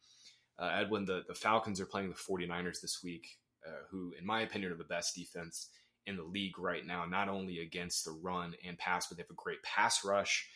[0.60, 4.42] uh, Edwin, the, the Falcons are playing the 49ers this week, uh, who, in my
[4.42, 5.68] opinion, are the best defense
[6.06, 9.30] in the league right now, not only against the run and pass, but they have
[9.30, 10.48] a great pass rush.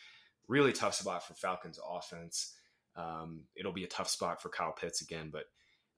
[0.47, 2.53] Really tough spot for Falcons offense.
[2.95, 5.45] Um, it'll be a tough spot for Kyle Pitts again, but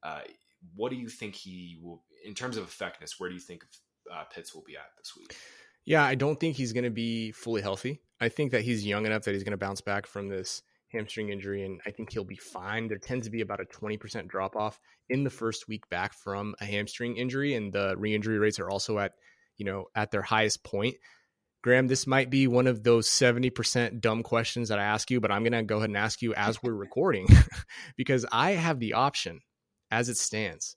[0.04, 0.22] uh,
[0.76, 3.66] what do you think he will, in terms of effectiveness, where do you think
[4.12, 5.36] uh, Pitts will be at this week?
[5.86, 8.02] Yeah, I don't think he's going to be fully healthy.
[8.20, 11.30] I think that he's young enough that he's going to bounce back from this hamstring
[11.30, 12.88] injury, and I think he'll be fine.
[12.88, 16.56] There tends to be about a 20% drop off in the first week back from
[16.60, 19.14] a hamstring injury, and the re injury rates are also at,
[19.58, 20.96] you know, at their highest point.
[21.64, 25.32] Graham, this might be one of those 70% dumb questions that I ask you, but
[25.32, 27.28] I'm going to go ahead and ask you as we're recording
[27.98, 29.42] because I have the option
[29.92, 30.76] as it stands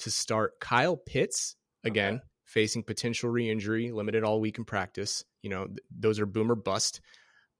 [0.00, 2.24] to start Kyle Pitts again, okay.
[2.46, 5.24] facing potential re injury, limited all week in practice.
[5.42, 7.00] You know, th- those are boomer bust.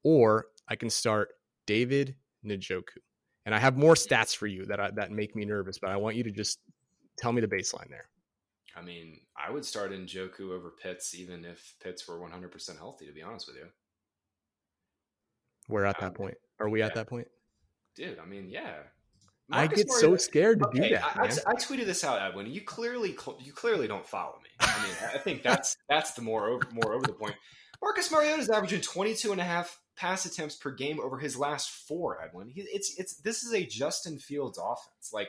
[0.03, 1.29] Or I can start
[1.71, 2.99] David Njoku.
[3.47, 5.97] And I have more stats for you that I, that make me nervous, but I
[5.99, 6.59] want you to just
[7.17, 8.09] tell me the baseline there.
[8.77, 13.13] I mean, I would start Njoku over Pitts, even if Pitts were 100% healthy, to
[13.13, 13.67] be honest with you.
[15.69, 16.35] We're at um, that point.
[16.59, 16.87] Are we yeah.
[16.87, 17.29] at that point?
[17.95, 18.75] Dude, I mean, yeah.
[19.49, 21.17] Marcus I get so scared to okay, do that.
[21.17, 22.47] I, I, I, tweeted this out, Edwin.
[22.47, 24.51] You clearly, you clearly don't follow me.
[24.59, 27.35] I mean, I think that's that's the more over, more over the point.
[27.83, 31.71] Marcus Mariota is averaging 22 and a half pass attempts per game over his last
[31.71, 32.23] four.
[32.23, 35.11] Edwin, he, it's it's this is a Justin Fields offense.
[35.13, 35.29] Like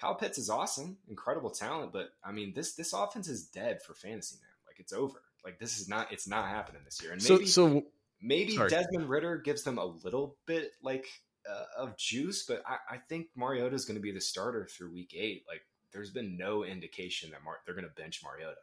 [0.00, 3.92] Kyle Pitts is awesome, incredible talent, but I mean this this offense is dead for
[3.92, 4.50] fantasy man.
[4.66, 5.20] Like it's over.
[5.44, 7.12] Like this is not it's not happening this year.
[7.12, 7.84] And maybe so, so
[8.22, 8.70] maybe sorry.
[8.70, 11.06] Desmond Ridder gives them a little bit like
[11.48, 14.94] uh, of juice, but I, I think Mariota is going to be the starter through
[14.94, 15.44] week eight.
[15.46, 15.60] Like
[15.92, 18.56] there's been no indication that Mar- they're going to bench Mariota.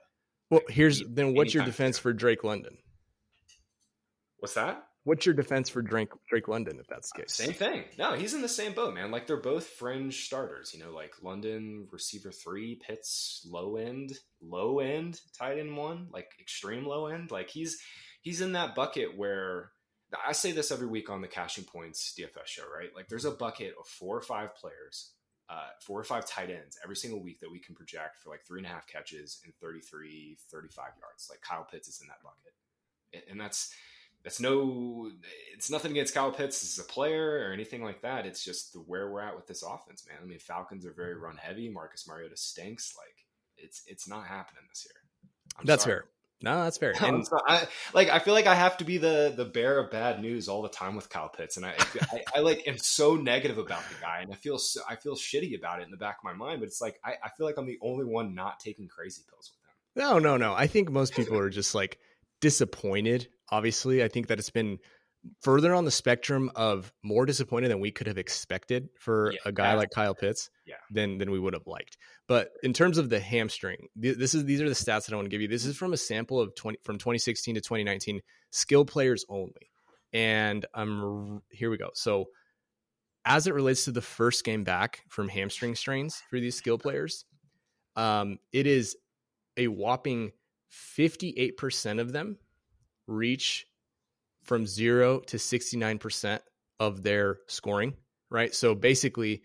[0.49, 2.79] Well, like, here's any, then what's your defense for Drake London?
[4.39, 4.83] What's that?
[5.05, 7.33] What's your defense for Drake Drake London if that's the case?
[7.33, 7.83] Same thing.
[7.97, 9.11] No, he's in the same boat, man.
[9.11, 10.73] Like they're both fringe starters.
[10.73, 16.31] You know, like London receiver three, Pitts low end, low end tight end one, like
[16.39, 17.31] extreme low end.
[17.31, 17.81] Like he's
[18.21, 19.71] he's in that bucket where
[20.25, 22.89] I say this every week on the Cashing Points DFS show, right?
[22.95, 25.11] Like there's a bucket of four or five players,
[25.49, 28.45] uh, four or five tight ends every single week that we can project for like
[28.45, 31.27] three and a half catches and 33, 35 yards.
[31.29, 33.29] Like Kyle Pitts is in that bucket.
[33.29, 33.73] And that's
[34.23, 35.11] that's no
[35.53, 38.25] it's nothing against Kyle Pitts as a player or anything like that.
[38.25, 40.17] It's just the, where we're at with this offense, man.
[40.21, 41.23] I mean, Falcons are very mm-hmm.
[41.23, 41.69] run heavy.
[41.69, 42.95] Marcus Mariota stinks.
[42.97, 43.25] Like
[43.57, 45.29] it's it's not happening this year.
[45.59, 45.99] I'm that's sorry.
[45.99, 46.05] fair.
[46.43, 46.93] No, that's fair.
[47.01, 50.21] And I, like I feel like I have to be the the bearer of bad
[50.21, 51.73] news all the time with Kyle Pitts, and I,
[52.11, 55.15] I, I like am so negative about the guy, and I feel so, I feel
[55.15, 56.59] shitty about it in the back of my mind.
[56.59, 59.51] But it's like I, I feel like I'm the only one not taking crazy pills
[59.53, 60.11] with him.
[60.11, 60.53] No, no, no.
[60.53, 61.97] I think most people are just like
[62.41, 63.29] disappointed.
[63.53, 64.79] Obviously, I think that it's been
[65.41, 69.51] further on the spectrum of more disappointed than we could have expected for yeah, a
[69.51, 70.75] guy like Kyle Pitts yeah.
[70.89, 71.97] than than we would have liked.
[72.27, 75.27] But in terms of the hamstring, this is these are the stats that I want
[75.27, 75.47] to give you.
[75.47, 79.69] This is from a sample of 20 from 2016 to 2019 skill players only.
[80.11, 81.91] And I'm here we go.
[81.93, 82.25] So
[83.23, 87.23] as it relates to the first game back from hamstring strains for these skill players,
[87.95, 88.97] um, it is
[89.57, 90.31] a whopping
[90.97, 92.37] 58% of them
[93.07, 93.65] reach
[94.43, 96.39] from zero to 69%
[96.79, 97.93] of their scoring,
[98.29, 98.53] right?
[98.53, 99.41] So basically,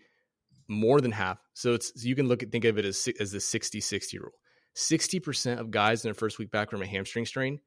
[0.67, 1.39] more than half.
[1.53, 4.31] So it's you can look at think of it as as the 60-60 rule.
[4.75, 7.59] 60% of guys in their first week back from a hamstring strain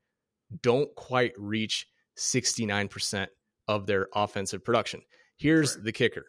[0.63, 3.27] don't quite reach 69%
[3.69, 5.03] of their offensive production.
[5.37, 6.27] Here's the kicker.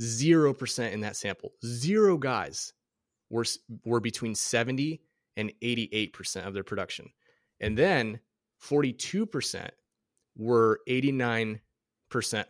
[0.00, 1.52] 0% in that sample.
[1.64, 2.72] Zero guys
[3.28, 3.44] were
[3.84, 5.00] were between 70
[5.36, 7.08] and 88% of their production.
[7.60, 8.20] And then
[8.62, 9.70] 42%
[10.36, 11.60] were 89%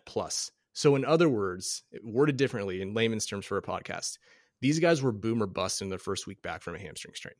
[0.06, 0.50] plus.
[0.72, 4.18] So, in other words, worded differently in layman's terms for a podcast,
[4.60, 7.34] these guys were boomer bust in their first week back from a hamstring strain.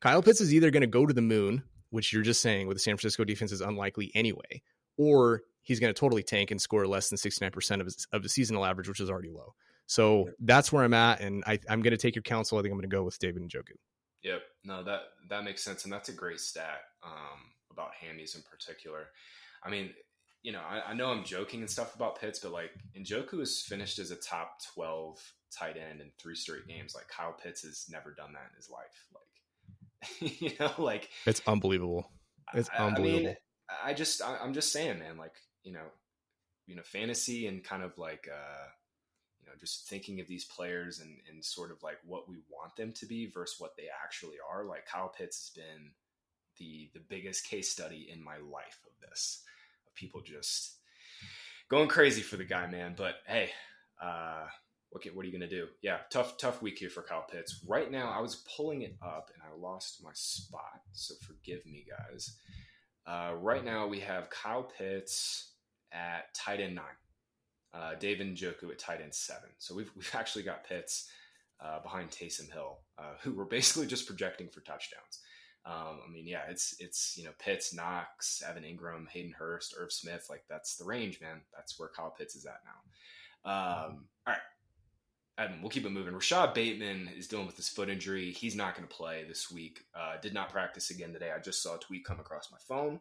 [0.00, 2.76] Kyle Pitts is either going to go to the moon, which you're just saying with
[2.76, 4.62] the San Francisco defense is unlikely anyway,
[4.96, 8.28] or he's going to totally tank and score less than 69% of, his, of the
[8.28, 9.54] seasonal average, which is already low.
[9.86, 12.58] So that's where I'm at, and I, am going to take your counsel.
[12.58, 13.72] I think I'm going to go with David and Njoku.
[14.22, 18.42] Yep, no, that that makes sense, and that's a great stat um, about hammies in
[18.42, 19.08] particular.
[19.64, 19.90] I mean,
[20.42, 23.60] you know, I, I, know I'm joking and stuff about Pitts, but like Njoku has
[23.60, 26.94] finished as a top 12 tight end in three straight games.
[26.94, 29.06] Like Kyle Pitts has never done that in his life.
[29.14, 32.10] Like, you know, like it's unbelievable.
[32.54, 33.18] It's unbelievable.
[33.18, 33.36] I mean,
[33.84, 35.86] I just, I, am just saying, man, like, you know,
[36.66, 38.66] you know, fantasy and kind of like, uh,
[39.40, 42.74] you know, just thinking of these players and, and sort of like what we want
[42.76, 44.64] them to be versus what they actually are.
[44.64, 45.90] Like Kyle Pitts has been
[46.58, 49.42] the, the biggest case study in my life of this
[49.86, 50.76] of people just
[51.70, 52.94] going crazy for the guy, man.
[52.96, 53.50] But hey,
[54.02, 54.46] uh,
[54.90, 55.66] what, what are you to do?
[55.82, 57.64] Yeah, tough, tough week here for Kyle Pitts.
[57.66, 61.86] Right now, I was pulling it up and I lost my spot, so forgive me,
[61.88, 62.36] guys.
[63.06, 65.52] Uh, right now, we have Kyle Pitts
[65.92, 66.84] at tight end nine,
[67.72, 69.50] uh, David Njoku at tight end seven.
[69.58, 71.08] So we've we've actually got Pitts
[71.64, 75.20] uh, behind Taysom Hill, uh, who we're basically just projecting for touchdowns.
[75.66, 79.92] Um, I mean, yeah, it's it's you know Pitts, Knox, Evan Engram, Hayden Hurst, Irv
[79.92, 80.26] Smith.
[80.30, 81.42] Like that's the range, man.
[81.54, 83.50] That's where Kyle Pitts is at now.
[83.50, 84.38] Um, all right,
[85.38, 86.14] Evan, we'll keep it moving.
[86.14, 88.32] Rashod Bateman is dealing with his foot injury.
[88.32, 89.84] He's not going to play this week.
[89.94, 91.30] Uh, did not practice again today.
[91.34, 93.00] I just saw a tweet come across my phone.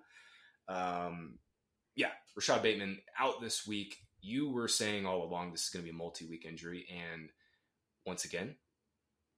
[0.68, 1.40] Um,
[1.96, 3.98] yeah, Rashod Bateman out this week.
[4.22, 7.30] You were saying all along this is going to be a multi-week injury, and
[8.06, 8.56] once again,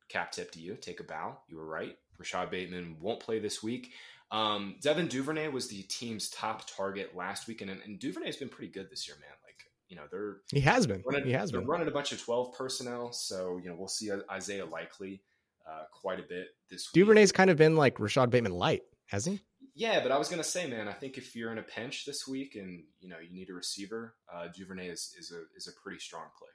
[0.09, 0.75] cap tip to you.
[0.75, 1.37] Take a bow.
[1.47, 1.97] You were right.
[2.21, 3.93] Rashod Bateman won't play this week.
[4.29, 8.71] Um, Devin Duvernay was the team's top target last week, and, and Duvernay's been pretty
[8.71, 9.29] good this year, man.
[9.43, 12.21] Like you know, they're he has been running, he has been running a bunch of
[12.21, 15.21] twelve personnel, so you know we'll see Isaiah Likely
[15.67, 17.01] uh, quite a bit this week.
[17.01, 19.41] Duvernay's kind of been like rashod Bateman light, has he?
[19.73, 22.27] Yeah, but I was gonna say, man, I think if you're in a pinch this
[22.27, 25.71] week and you know you need a receiver, uh, Duvernay is, is a is a
[25.81, 26.50] pretty strong player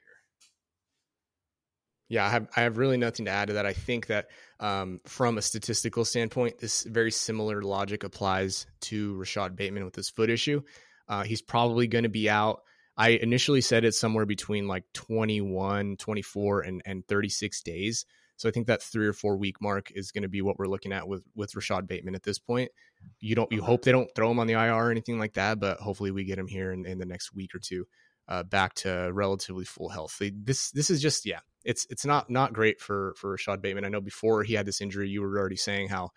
[2.08, 3.66] yeah, I have I have really nothing to add to that.
[3.66, 4.28] I think that
[4.60, 10.08] um, from a statistical standpoint, this very similar logic applies to Rashod Bateman with his
[10.08, 10.62] foot issue.
[11.08, 12.62] Uh, he's probably going to be out.
[12.96, 18.06] I initially said it's somewhere between like 21, 24, and, and 36 days.
[18.36, 20.66] So I think that three or four week mark is going to be what we're
[20.66, 22.70] looking at with with Rashod Bateman at this point.
[23.18, 25.58] You don't you hope they don't throw him on the IR or anything like that,
[25.58, 27.86] but hopefully we get him here in, in the next week or two
[28.28, 30.20] uh, back to relatively full health.
[30.20, 33.84] This this is just yeah, it's it's not not great for for Rashod Bateman.
[33.84, 36.10] I know before he had this injury, you were already saying how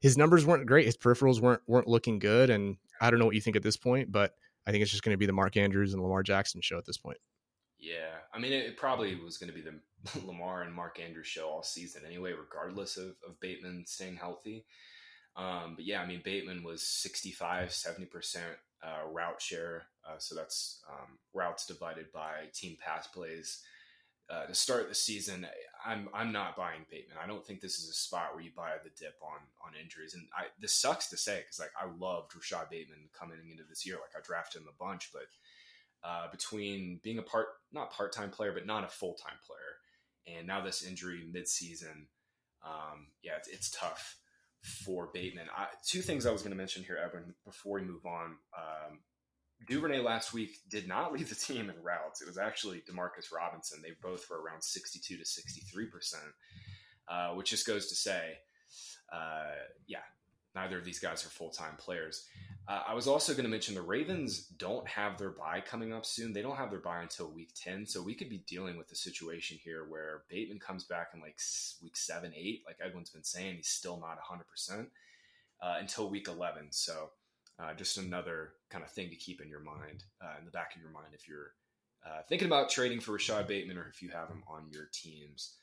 [0.00, 3.34] his numbers weren't great, his peripherals weren't weren't looking good, and I don't know what
[3.34, 4.34] you think at this point, but
[4.66, 6.86] I think it's just going to be the Mark Andrews and Lamar Jackson show at
[6.86, 7.18] this point.
[7.78, 9.80] Yeah, I mean, it, probably was going to be the
[10.26, 14.66] Lamar and Mark Andrews show all season anyway, regardless of, of Bateman staying healthy.
[15.34, 18.38] Um, but yeah, I mean, Bateman was 65, 70%
[18.82, 19.84] uh, route share.
[20.08, 23.60] Uh, so that's um, routes divided by team pass plays.
[24.28, 25.44] Uh, to start the season,
[25.84, 27.18] I'm I'm not buying Bateman.
[27.22, 30.14] I don't think this is a spot where you buy the dip on on injuries.
[30.14, 33.84] And I, this sucks to say because like I loved Rashod Bateman coming into this
[33.84, 33.96] year.
[33.96, 35.26] Like I drafted him a bunch, but
[36.08, 40.36] uh, between being a part not part time player, but not a full time player,
[40.38, 42.06] and now this injury mid season,
[42.64, 44.19] um, yeah, it's, it's tough.
[44.62, 45.46] For Bateman.
[45.56, 48.36] I, two things I was going to mention here, Evan, before we move on.
[48.56, 48.98] Um,
[49.68, 52.22] Duvernay last week did not lead the team in routes.
[52.22, 53.82] It was actually Demarcus Robinson.
[53.82, 56.22] They both were around 62 to 63 percent,
[57.08, 58.34] uh, which just goes to say,
[59.12, 59.52] uh,
[59.86, 59.98] yeah,
[60.54, 62.26] neither of these guys are full time players.
[62.68, 66.06] Uh, I was also going to mention the Ravens don't have their bye coming up
[66.06, 66.32] soon.
[66.32, 67.86] They don't have their bye until week 10.
[67.86, 71.38] So we could be dealing with a situation here where Bateman comes back in like
[71.82, 74.86] week seven, eight, like Edwin's been saying, he's still not 100%
[75.62, 76.68] uh, until week 11.
[76.70, 77.10] So
[77.58, 80.76] uh, just another kind of thing to keep in your mind, uh, in the back
[80.76, 81.52] of your mind, if you're
[82.06, 85.56] uh, thinking about trading for Rashod Bateman or if you have him on your teams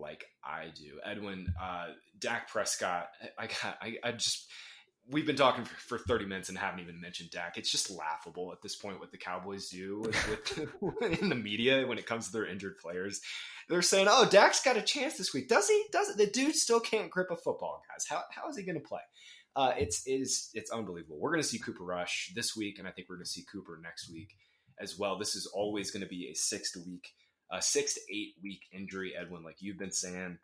[0.00, 1.00] like I do.
[1.04, 3.08] Edwin, uh, Dak Prescott,
[3.38, 4.48] I got, I, I just,
[5.10, 7.56] we've been talking for, for, 30 minutes and haven't even mentioned Dak.
[7.56, 11.86] It's just laughable at this point what the Cowboys do with, with in the media
[11.86, 13.20] when it comes to their injured players.
[13.68, 15.84] They're saying, "Oh, Dak's got a chance this week." Does he?
[15.92, 16.16] Does it?
[16.16, 18.06] The dude still can't grip a football, guys.
[18.08, 19.02] How, how is he going to play?
[19.54, 21.18] Uh, it's is it's unbelievable.
[21.18, 23.44] We're going to see Cooper Rush this week, and I think we're going to see
[23.50, 24.36] Cooper next week
[24.80, 25.18] as well.
[25.18, 27.12] This is always going to be a sixth week,
[27.50, 30.38] a six to eight week injury, Edwin, like you've been saying.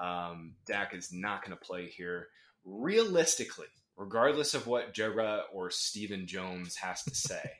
[0.00, 2.28] Um, Dak is not going to play here.
[2.64, 7.52] Realistically, regardless of what Jerry or Stephen Jones has to say,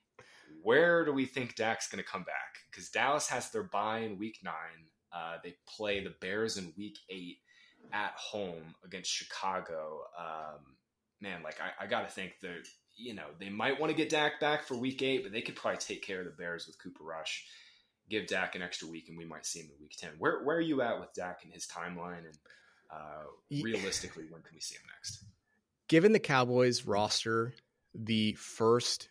[0.62, 2.58] where do we think Dak's going to come back?
[2.70, 4.88] Because Dallas has their bye in week nine.
[5.12, 7.38] Uh, they play the Bears in week eight
[7.92, 10.00] at home against Chicago.
[10.18, 10.76] Um,
[11.20, 12.66] man, like I, I got to think that
[12.96, 15.56] you know they might want to get Dak back for week eight, but they could
[15.56, 17.46] probably take care of the Bears with Cooper Rush.
[18.08, 20.10] Give Dak an extra week, and we might see him in week ten.
[20.18, 22.38] Where where are you at with Dak and his timeline, and
[22.90, 25.24] uh, realistically, when can we see him next?
[25.88, 27.54] given the Cowboys roster,
[27.94, 29.08] the first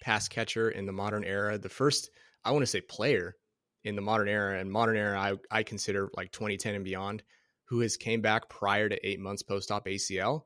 [0.00, 2.10] pass catcher in the modern era, the first,
[2.44, 3.36] I want to say player
[3.84, 7.22] in the modern era, and modern era, I, I consider like 2010 and beyond,
[7.64, 10.42] who has came back prior to eight months post op ACL,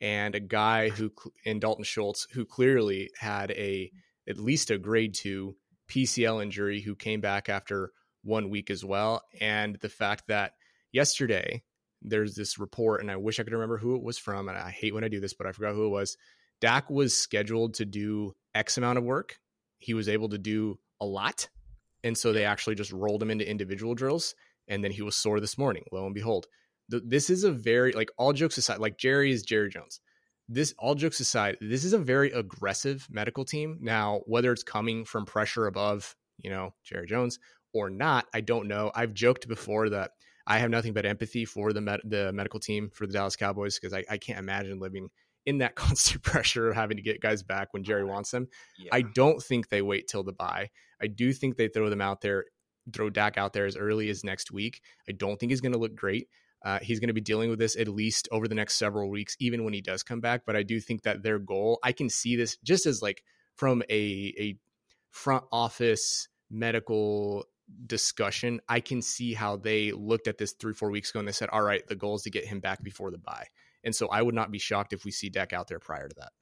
[0.00, 1.12] and a guy who
[1.44, 3.90] in Dalton Schultz who clearly had a
[4.28, 5.56] at least a grade two
[5.88, 10.52] PCL injury, who came back after one week as well, and the fact that
[10.92, 11.62] yesterday
[12.02, 14.48] there's this report, and I wish I could remember who it was from.
[14.48, 16.16] And I hate when I do this, but I forgot who it was.
[16.60, 19.38] Dak was scheduled to do X amount of work.
[19.78, 21.48] He was able to do a lot.
[22.04, 24.34] And so they actually just rolled him into individual drills.
[24.68, 26.46] And then he was sore this morning, lo and behold.
[26.88, 30.00] this is a very, like, all jokes aside, like Jerry is Jerry Jones.
[30.48, 33.78] This, all jokes aside, this is a very aggressive medical team.
[33.80, 37.38] Now, whether it's coming from pressure above, you know, Jerry Jones
[37.74, 38.90] or not, I don't know.
[38.94, 40.12] I've joked before that
[40.48, 43.78] I have nothing but empathy for the med- the medical team for the Dallas Cowboys
[43.78, 45.10] because I, I can't imagine living
[45.44, 48.48] in that constant pressure of having to get guys back when Jerry wants them.
[48.78, 48.88] Yeah.
[48.92, 50.70] I don't think they wait till the bye.
[51.00, 52.46] I do think they throw them out there,
[52.94, 54.80] throw Dak out there as early as next week.
[55.06, 56.28] I don't think he's going to look great.
[56.64, 59.36] Uh, he's going to be dealing with this at least over the next several weeks,
[59.38, 60.42] even when he does come back.
[60.44, 63.22] But I do think that their goal, I can see this just as like
[63.54, 64.58] from a a
[65.10, 67.44] front office medical
[67.86, 71.32] discussion, I can see how they looked at this three, four weeks ago and they
[71.32, 73.46] said, all right, the goal is to get him back before the bye.
[73.84, 76.14] And so I would not be shocked if we see Dak out there prior to
[76.16, 76.32] that.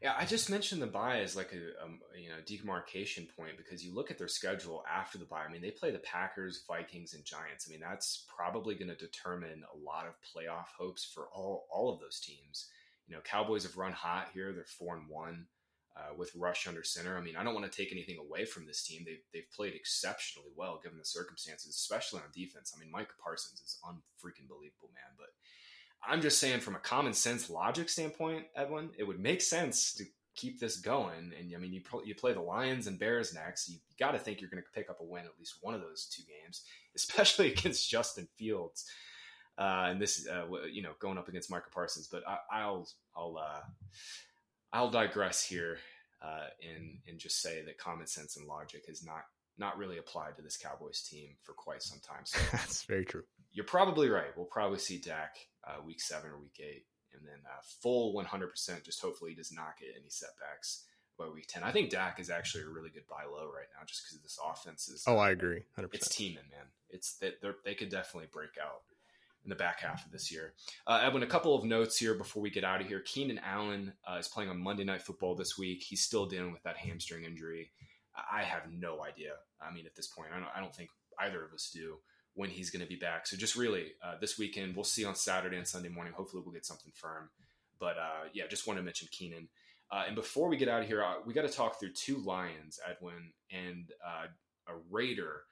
[0.00, 3.84] Yeah, I just mentioned the bye as like a, um, you know demarcation point because
[3.84, 5.44] you look at their schedule after the bye.
[5.46, 7.66] I mean, they play the Packers, Vikings, and Giants.
[7.68, 11.92] I mean, that's probably going to determine a lot of playoff hopes for all all
[11.92, 12.68] of those teams.
[13.08, 15.46] You know, Cowboys have run hot here; they're four and one
[15.96, 17.18] uh, with Rush under center.
[17.18, 19.02] I mean, I don't want to take anything away from this team.
[19.04, 22.72] They've, they've played exceptionally well given the circumstances, especially on defense.
[22.74, 25.12] I mean, Micah Parsons is unfreaking believable, man.
[25.18, 25.34] But
[26.06, 30.04] I'm just saying, from a common sense logic standpoint, Edwin, it would make sense to
[30.34, 31.32] keep this going.
[31.38, 33.68] And I mean, you you play the Lions and Bears next.
[33.68, 35.82] You, got to think you're going to pick up a win at least one of
[35.82, 36.62] those two games,
[36.96, 38.86] especially against Justin Fields.
[39.58, 42.08] Uh, and this, uh, you know, going up against Micah Parsons.
[42.10, 43.60] But I, will I'll, uh,
[44.72, 45.76] I'll digress here
[46.22, 49.24] uh, and and just say that common sense and logic has not
[49.58, 52.24] not really applied to this Cowboys team for quite some time.
[52.24, 53.24] So that's very true.
[53.52, 54.34] You're probably right.
[54.36, 58.50] We'll probably see Dak uh, week seven or week eight, and then uh, full 100.
[58.50, 60.84] percent Just hopefully he does not get any setbacks
[61.18, 61.62] by week 10.
[61.62, 64.38] I think Dak is actually a really good buy low right now, just because this
[64.44, 65.04] offense is.
[65.06, 65.64] Oh, I agree.
[65.78, 65.88] 100%.
[65.92, 66.66] It's teaming, man.
[66.88, 68.82] It's that they could definitely break out
[69.44, 70.52] in the back half of this year.
[70.86, 73.00] Uh, Edwin, a couple of notes here before we get out of here.
[73.00, 75.82] Keenan Allen uh, is playing on Monday Night Football this week.
[75.82, 77.70] He's still dealing with that hamstring injury.
[78.30, 79.32] I have no idea.
[79.60, 81.96] I mean, at this point, I don't, I don't think either of us do
[82.40, 83.26] when he's going to be back.
[83.26, 86.14] So just really uh, this weekend, we'll see on Saturday and Sunday morning.
[86.14, 87.28] Hopefully, we'll get something firm.
[87.78, 89.48] But uh, yeah, just want to mention Keenan.
[89.92, 92.18] Uh, and before we get out of here, uh, we got to talk through two
[92.18, 93.90] Lions, Edwin, and
[94.70, 95.42] a Raider.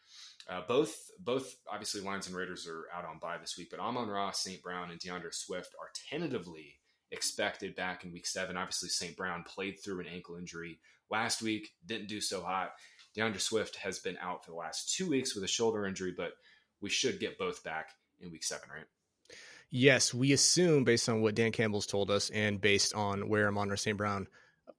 [0.48, 4.30] Uh, both both obviously Lions and Raiders are out on bye this week, but Amon-Ra,
[4.30, 4.62] St.
[4.62, 6.78] Brown, and D'Andre Swift are tentatively
[7.10, 8.56] expected back in week seven.
[8.56, 9.16] Obviously, St.
[9.16, 10.78] Brown played through an ankle injury
[11.10, 12.72] last week, didn't do so hot.
[13.14, 16.32] D'Andre Swift has been out for the last two weeks with a shoulder injury, but
[16.80, 18.86] we should get both back in week seven, right?
[19.70, 23.76] Yes, we assume based on what Dan Campbell's told us and based on where Amon
[23.76, 23.98] St.
[23.98, 24.26] Brown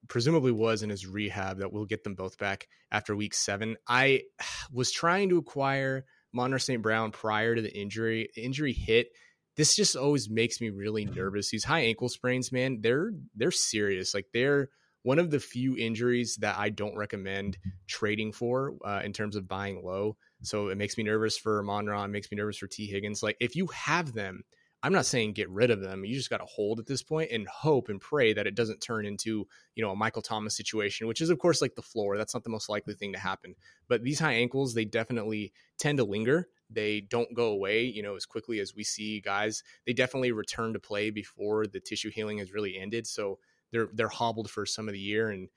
[0.07, 3.77] presumably was in his rehab that we'll get them both back after week seven.
[3.87, 4.23] I
[4.71, 6.81] was trying to acquire Monner St.
[6.81, 8.29] Brown prior to the injury.
[8.35, 9.09] injury hit.
[9.55, 11.49] This just always makes me really nervous.
[11.49, 14.13] These high ankle sprains, man, they're they're serious.
[14.13, 14.69] Like they're
[15.03, 19.47] one of the few injuries that I don't recommend trading for uh, in terms of
[19.47, 20.17] buying low.
[20.41, 23.21] So it makes me nervous for Monron, makes me nervous for Tee Higgins.
[23.21, 24.43] Like if you have them,
[24.81, 26.05] I'm not saying get rid of them.
[26.05, 28.79] You just got to hold at this point and hope and pray that it doesn't
[28.79, 32.17] turn into, you know, a Michael Thomas situation, which is of course like the floor.
[32.17, 33.55] That's not the most likely thing to happen.
[33.89, 36.47] But these high ankles, they definitely tend to linger.
[36.69, 39.63] They don't go away, you know, as quickly as we see guys.
[39.85, 43.05] They definitely return to play before the tissue healing has really ended.
[43.05, 43.39] So
[43.71, 45.49] they're they're hobbled for some of the year and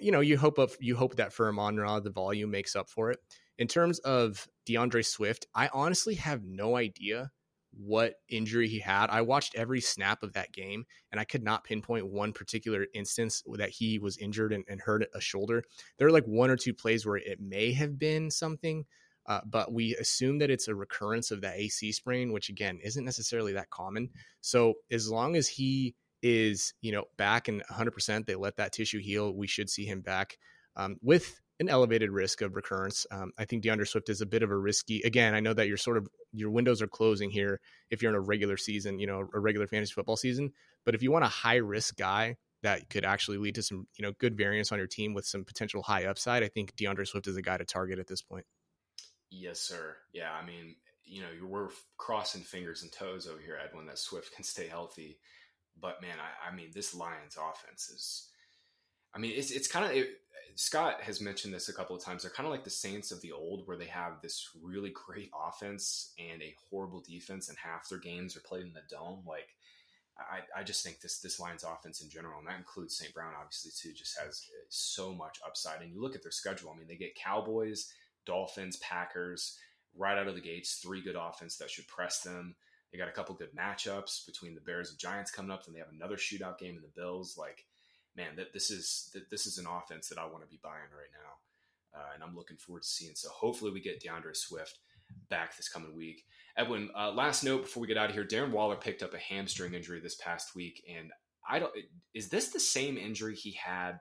[0.00, 2.88] you know, you hope of you hope that for Amon Ra, the volume makes up
[2.88, 3.18] for it.
[3.58, 7.30] In terms of D'Andre Swift, I honestly have no idea
[7.76, 9.10] what injury he had.
[9.10, 13.42] I watched every snap of that game and I could not pinpoint one particular instance
[13.54, 15.64] that he was injured and, and hurt a shoulder.
[15.98, 18.84] There are like one or two plays where it may have been something,
[19.26, 23.04] uh, but we assume that it's a recurrence of the AC sprain, which again isn't
[23.04, 24.10] necessarily that common.
[24.40, 25.94] So as long as he
[26.24, 30.00] is, you know, back and 100%, they let that tissue heal, we should see him
[30.00, 30.38] back
[30.74, 33.06] um, with an elevated risk of recurrence.
[33.10, 35.02] Um, I think D'Andre Swift is a bit of a risky.
[35.02, 37.60] Again, I know that you're sort of your windows are closing here
[37.90, 40.52] if you're in a regular season, you know, a regular fantasy football season.
[40.86, 44.02] But if you want a high risk guy that could actually lead to some, you
[44.02, 47.26] know, good variance on your team with some potential high upside, I think D'Andre Swift
[47.26, 48.46] is a guy to target at this point.
[49.30, 49.96] Yes, sir.
[50.14, 51.68] Yeah, I mean, you know, we're
[51.98, 55.18] crossing fingers and toes over here, Edwin, that Swift can stay healthy.
[55.80, 58.28] But man, I, I mean, this Lions offense is.
[59.14, 60.08] I mean, it's it's kind of it,
[60.56, 62.22] Scott has mentioned this a couple of times.
[62.22, 65.30] They're kind of like the Saints of the old, where they have this really great
[65.48, 69.24] offense and a horrible defense, and half their games are played in the dome.
[69.26, 69.54] Like,
[70.18, 73.12] I, I just think this this Lions offense in general, and that includes St.
[73.12, 75.82] Brown, obviously too, just has uh, so much upside.
[75.82, 76.70] And you look at their schedule.
[76.72, 77.92] I mean, they get Cowboys,
[78.24, 79.58] Dolphins, Packers
[79.96, 80.76] right out of the gates.
[80.76, 82.54] Three good offense that should press them.
[82.94, 85.66] They got a couple good matchups between the Bears and Giants coming up.
[85.66, 87.36] and they have another shootout game in the Bills.
[87.36, 87.64] Like
[88.16, 90.92] man, that this is that this is an offense that I want to be buying
[90.96, 93.16] right now, uh, and I'm looking forward to seeing.
[93.16, 94.78] So hopefully we get D'Andre Swift
[95.28, 96.24] back this coming week.
[96.56, 99.18] Edwin, uh, last note before we get out of here: Darren Waller picked up a
[99.18, 101.10] hamstring injury this past week, and
[101.48, 101.72] I don't.
[102.14, 103.98] Is this the same injury he had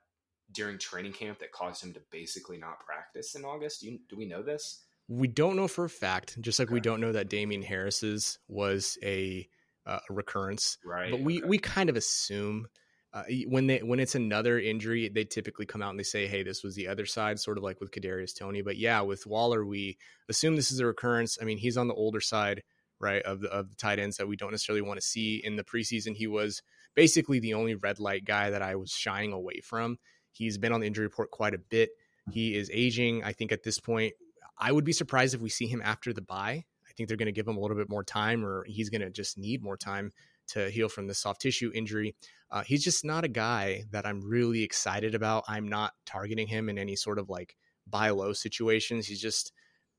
[0.51, 3.81] during training camp that caused him to basically not practice in August?
[3.81, 4.83] Do, you, do we know this?
[5.07, 6.73] We don't know for a fact, just like okay.
[6.73, 9.47] we don't know that Damien Harris's was a,
[9.85, 10.77] uh, a recurrence.
[10.85, 11.11] Right.
[11.11, 11.47] But we, okay.
[11.47, 12.67] we kind of assume
[13.13, 16.41] uh, when they when it's another injury, they typically come out and they say, "Hey,
[16.41, 18.63] this was the other side," sort of like with Kadarius Toney.
[18.63, 19.97] But yeah, with Waller, we
[20.29, 21.37] assume this is a recurrence.
[21.39, 22.63] I mean, he's on the older side,
[22.99, 25.39] right, of the of the tight ends that we don't necessarily want to see.
[25.43, 26.63] In the preseason, he was
[26.95, 29.99] basically the only red light guy that I was shying away from.
[30.31, 31.91] He's been on the injury report quite a bit.
[32.31, 33.23] He is aging.
[33.23, 34.13] I think at this point,
[34.57, 36.65] I would be surprised if we see him after the bye.
[36.87, 39.01] I think they're going to give him a little bit more time, or he's going
[39.01, 40.11] to just need more time
[40.49, 42.15] to heal from the soft tissue injury.
[42.51, 45.45] Uh, he's just not a guy that I'm really excited about.
[45.47, 47.55] I'm not targeting him in any sort of like
[47.87, 49.07] buy low situations.
[49.07, 49.51] He's just,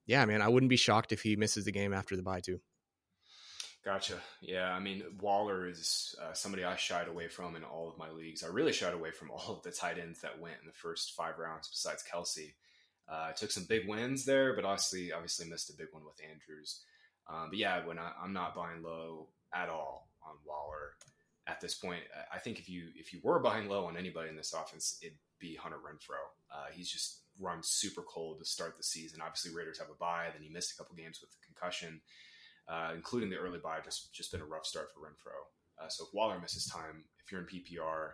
[0.06, 2.60] yeah, man, I wouldn't be shocked if he misses the game after the bye too.
[3.84, 4.14] Gotcha.
[4.40, 8.10] Yeah, I mean Waller is uh, somebody I shied away from in all of my
[8.10, 8.42] leagues.
[8.42, 11.12] I really shied away from all of the tight ends that went in the first
[11.12, 12.54] five rounds, besides Kelce.
[13.08, 16.82] Uh, took some big wins there, but obviously, obviously missed a big one with Andrews.
[17.28, 20.92] Um, but yeah, when I, I'm not buying low at all on Waller
[21.46, 22.02] at this point.
[22.32, 25.18] I think if you if you were buying low on anybody in this offense, it'd
[25.38, 26.24] be Hunter Renfrow.
[26.52, 29.20] Uh, he's just run super cold to start the season.
[29.20, 30.28] Obviously, Raiders have a bye.
[30.32, 32.00] Then he missed a couple games with concussion,
[32.68, 33.80] uh, including the early bye.
[33.84, 35.82] Just just been a rough start for Renfrow.
[35.82, 38.10] Uh, so if Waller misses time, if you're in PPR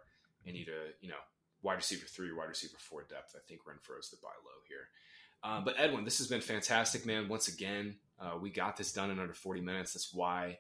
[0.46, 1.22] and need to you know
[1.62, 4.88] wide receiver three, wide receiver four depth, I think Renfrow's the buy low here.
[5.42, 7.28] Uh, but Edwin, this has been fantastic, man.
[7.28, 9.94] Once again, uh, we got this done in under 40 minutes.
[9.94, 10.58] That's why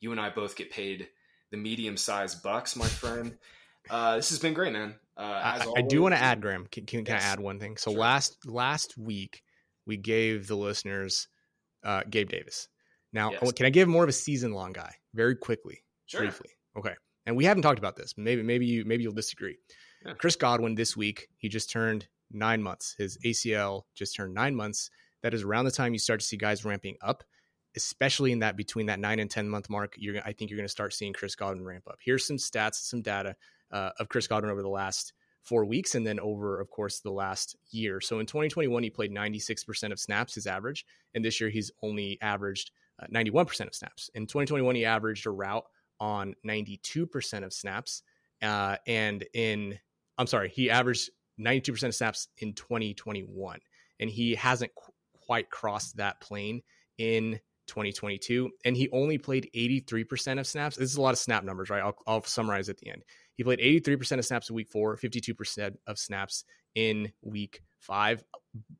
[0.00, 1.08] you and I both get paid
[1.50, 3.36] the medium sized bucks, my friend.
[3.90, 4.94] Uh, this has been great, man.
[5.16, 6.66] Uh, I, I, do want to add, Graham.
[6.70, 7.22] Can, can, yes.
[7.22, 7.78] I add one thing?
[7.78, 8.00] So sure.
[8.00, 9.42] last last week
[9.86, 11.28] we gave the listeners
[11.84, 12.68] uh, Gabe Davis.
[13.12, 13.52] Now, yes.
[13.52, 16.20] can I give more of a season long guy very quickly, sure.
[16.20, 16.50] briefly?
[16.76, 16.92] Okay.
[17.24, 18.14] And we haven't talked about this.
[18.16, 19.56] Maybe maybe you maybe you'll disagree.
[20.04, 20.14] Yeah.
[20.14, 22.94] Chris Godwin this week he just turned nine months.
[22.98, 24.90] His ACL just turned nine months.
[25.22, 27.24] That is around the time you start to see guys ramping up,
[27.76, 29.94] especially in that between that nine and 10 month mark.
[29.96, 31.98] You're, I think you're going to start seeing Chris Godwin ramp up.
[32.04, 33.34] Here's some stats, some data
[33.72, 37.10] uh, of Chris Godwin over the last four weeks and then over, of course, the
[37.10, 38.00] last year.
[38.00, 40.84] So in 2021, he played 96% of snaps, his average.
[41.14, 42.70] And this year, he's only averaged
[43.02, 44.10] uh, 91% of snaps.
[44.14, 45.64] In 2021, he averaged a route
[46.00, 48.02] on 92% of snaps.
[48.42, 49.78] Uh, and in,
[50.18, 51.10] I'm sorry, he averaged
[51.40, 53.60] 92% of snaps in 2021.
[54.00, 54.92] And he hasn't qu-
[55.24, 56.62] quite crossed that plane
[56.98, 58.50] in 2022.
[58.64, 60.76] And he only played 83% of snaps.
[60.76, 61.82] This is a lot of snap numbers, right?
[61.82, 63.04] I'll, I'll summarize at the end.
[63.34, 66.44] He played 83% of snaps in week four, 52% of snaps
[66.74, 68.24] in week five.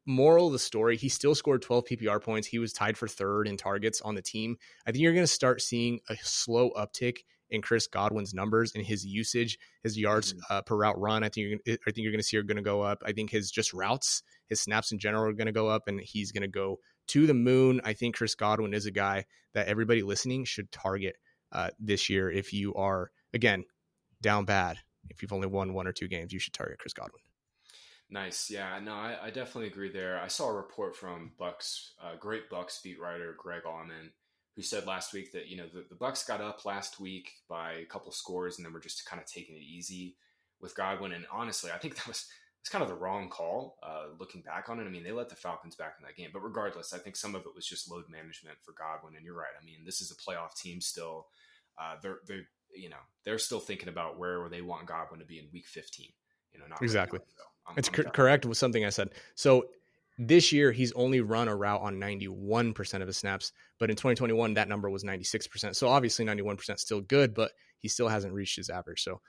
[0.07, 2.49] Moral of the story, he still scored 12 PPR points.
[2.49, 4.57] He was tied for third in targets on the team.
[4.87, 7.19] I think you're going to start seeing a slow uptick
[7.51, 10.55] in Chris Godwin's numbers and his usage, his yards mm-hmm.
[10.55, 11.23] uh, per route run.
[11.23, 13.03] I think you're, I think you're going to see are going to go up.
[13.05, 16.01] I think his just routes, his snaps in general are going to go up, and
[16.01, 16.79] he's going to go
[17.09, 17.81] to the moon.
[17.85, 19.25] I think Chris Godwin is a guy
[19.55, 21.17] that everybody listening should target
[21.53, 22.31] uh, this year.
[22.31, 23.65] If you are again
[24.21, 24.79] down bad,
[25.11, 27.23] if you've only won one or two games, you should target Chris Godwin.
[28.11, 28.51] Nice.
[28.51, 30.19] Yeah, no, I, I definitely agree there.
[30.19, 34.11] I saw a report from Bucs, uh, great Bucs beat writer Greg Auman,
[34.59, 37.75] who said last week that you know the, the Bucs got up last week by
[37.75, 40.17] a couple scores and then we're just kind of taking it easy
[40.61, 41.13] with Godwin.
[41.13, 42.27] And honestly, I think that was
[42.61, 43.79] it's kind of the wrong call.
[43.85, 46.31] Uh, looking back on it, I mean they let the Falcons back in that game,
[46.33, 49.15] but regardless, I think some of it was just load management for Godwin.
[49.15, 49.55] And you're right.
[49.57, 51.29] I mean this is a playoff team still.
[51.81, 55.39] Uh, they're they're you know they're still thinking about where they want Godwin to be
[55.39, 56.09] in Week 15.
[56.53, 57.21] You know, not exactly.
[57.21, 57.29] Right
[57.69, 59.11] I'm, it's I'm correct with something I said.
[59.37, 59.67] So
[60.19, 64.55] this year he's only run a route on 91% of his snaps, but in 2021
[64.55, 65.77] that number was 96%.
[65.77, 69.03] So obviously 91% still good, but he still hasn't reached his average.
[69.03, 69.21] So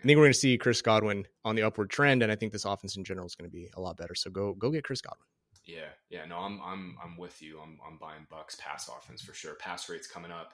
[0.00, 2.52] I think we're going to see Chris Godwin on the upward trend, and I think
[2.52, 4.14] this offense in general is going to be a lot better.
[4.14, 5.24] So go go get Chris Godwin.
[5.64, 7.58] Yeah, yeah, no, I'm I'm I'm with you.
[7.58, 9.54] I'm I'm buying Bucs pass offense for sure.
[9.54, 10.52] Pass rates coming up.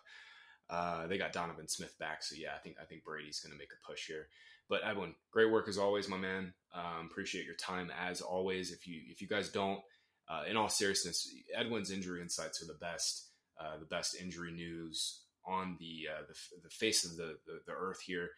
[0.69, 3.59] Uh, they got Donovan Smith back, so yeah, I think I think Brady's going to
[3.59, 4.29] make a push here.
[4.71, 6.55] But Edwin, great work as always, my man.
[6.73, 8.71] Um, appreciate your time as always.
[8.71, 9.81] If you if you guys don't,
[10.29, 13.27] uh, in all seriousness, Edwin's injury insights are the best,
[13.61, 17.73] uh, the best injury news on the uh, the, the, face of the, the, the
[17.73, 18.31] earth here.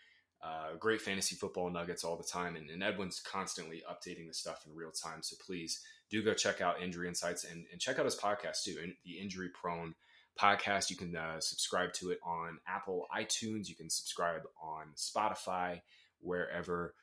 [0.43, 4.64] Uh, great fantasy football nuggets all the time, and, and, Edwin's constantly updating the stuff
[4.66, 5.22] in real time.
[5.22, 5.80] So please
[6.11, 8.74] do go check out Injury Insights and, and check out his podcast too,
[9.05, 9.95] the Injury Prone
[10.41, 10.91] podcast.
[10.91, 13.68] You can uh, subscribe to it on Apple iTunes.
[13.68, 15.80] You can subscribe on Spotify,
[16.23, 16.95] wherever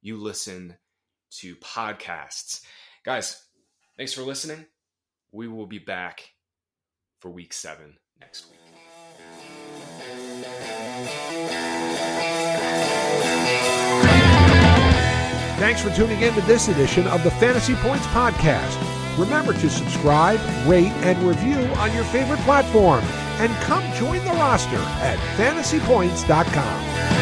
[0.00, 0.76] you listen
[1.38, 2.62] to podcasts.
[3.04, 3.42] Guys,
[3.96, 4.66] thanks for listening.
[5.30, 6.30] We will be back
[7.20, 8.58] for week seven next week.
[15.58, 18.76] Thanks for tuning in to this edition of the Fantasy Points Podcast.
[19.16, 23.04] Remember to subscribe, rate, and review on your favorite platform.
[23.38, 27.21] And come join the roster at fantasypoints.com.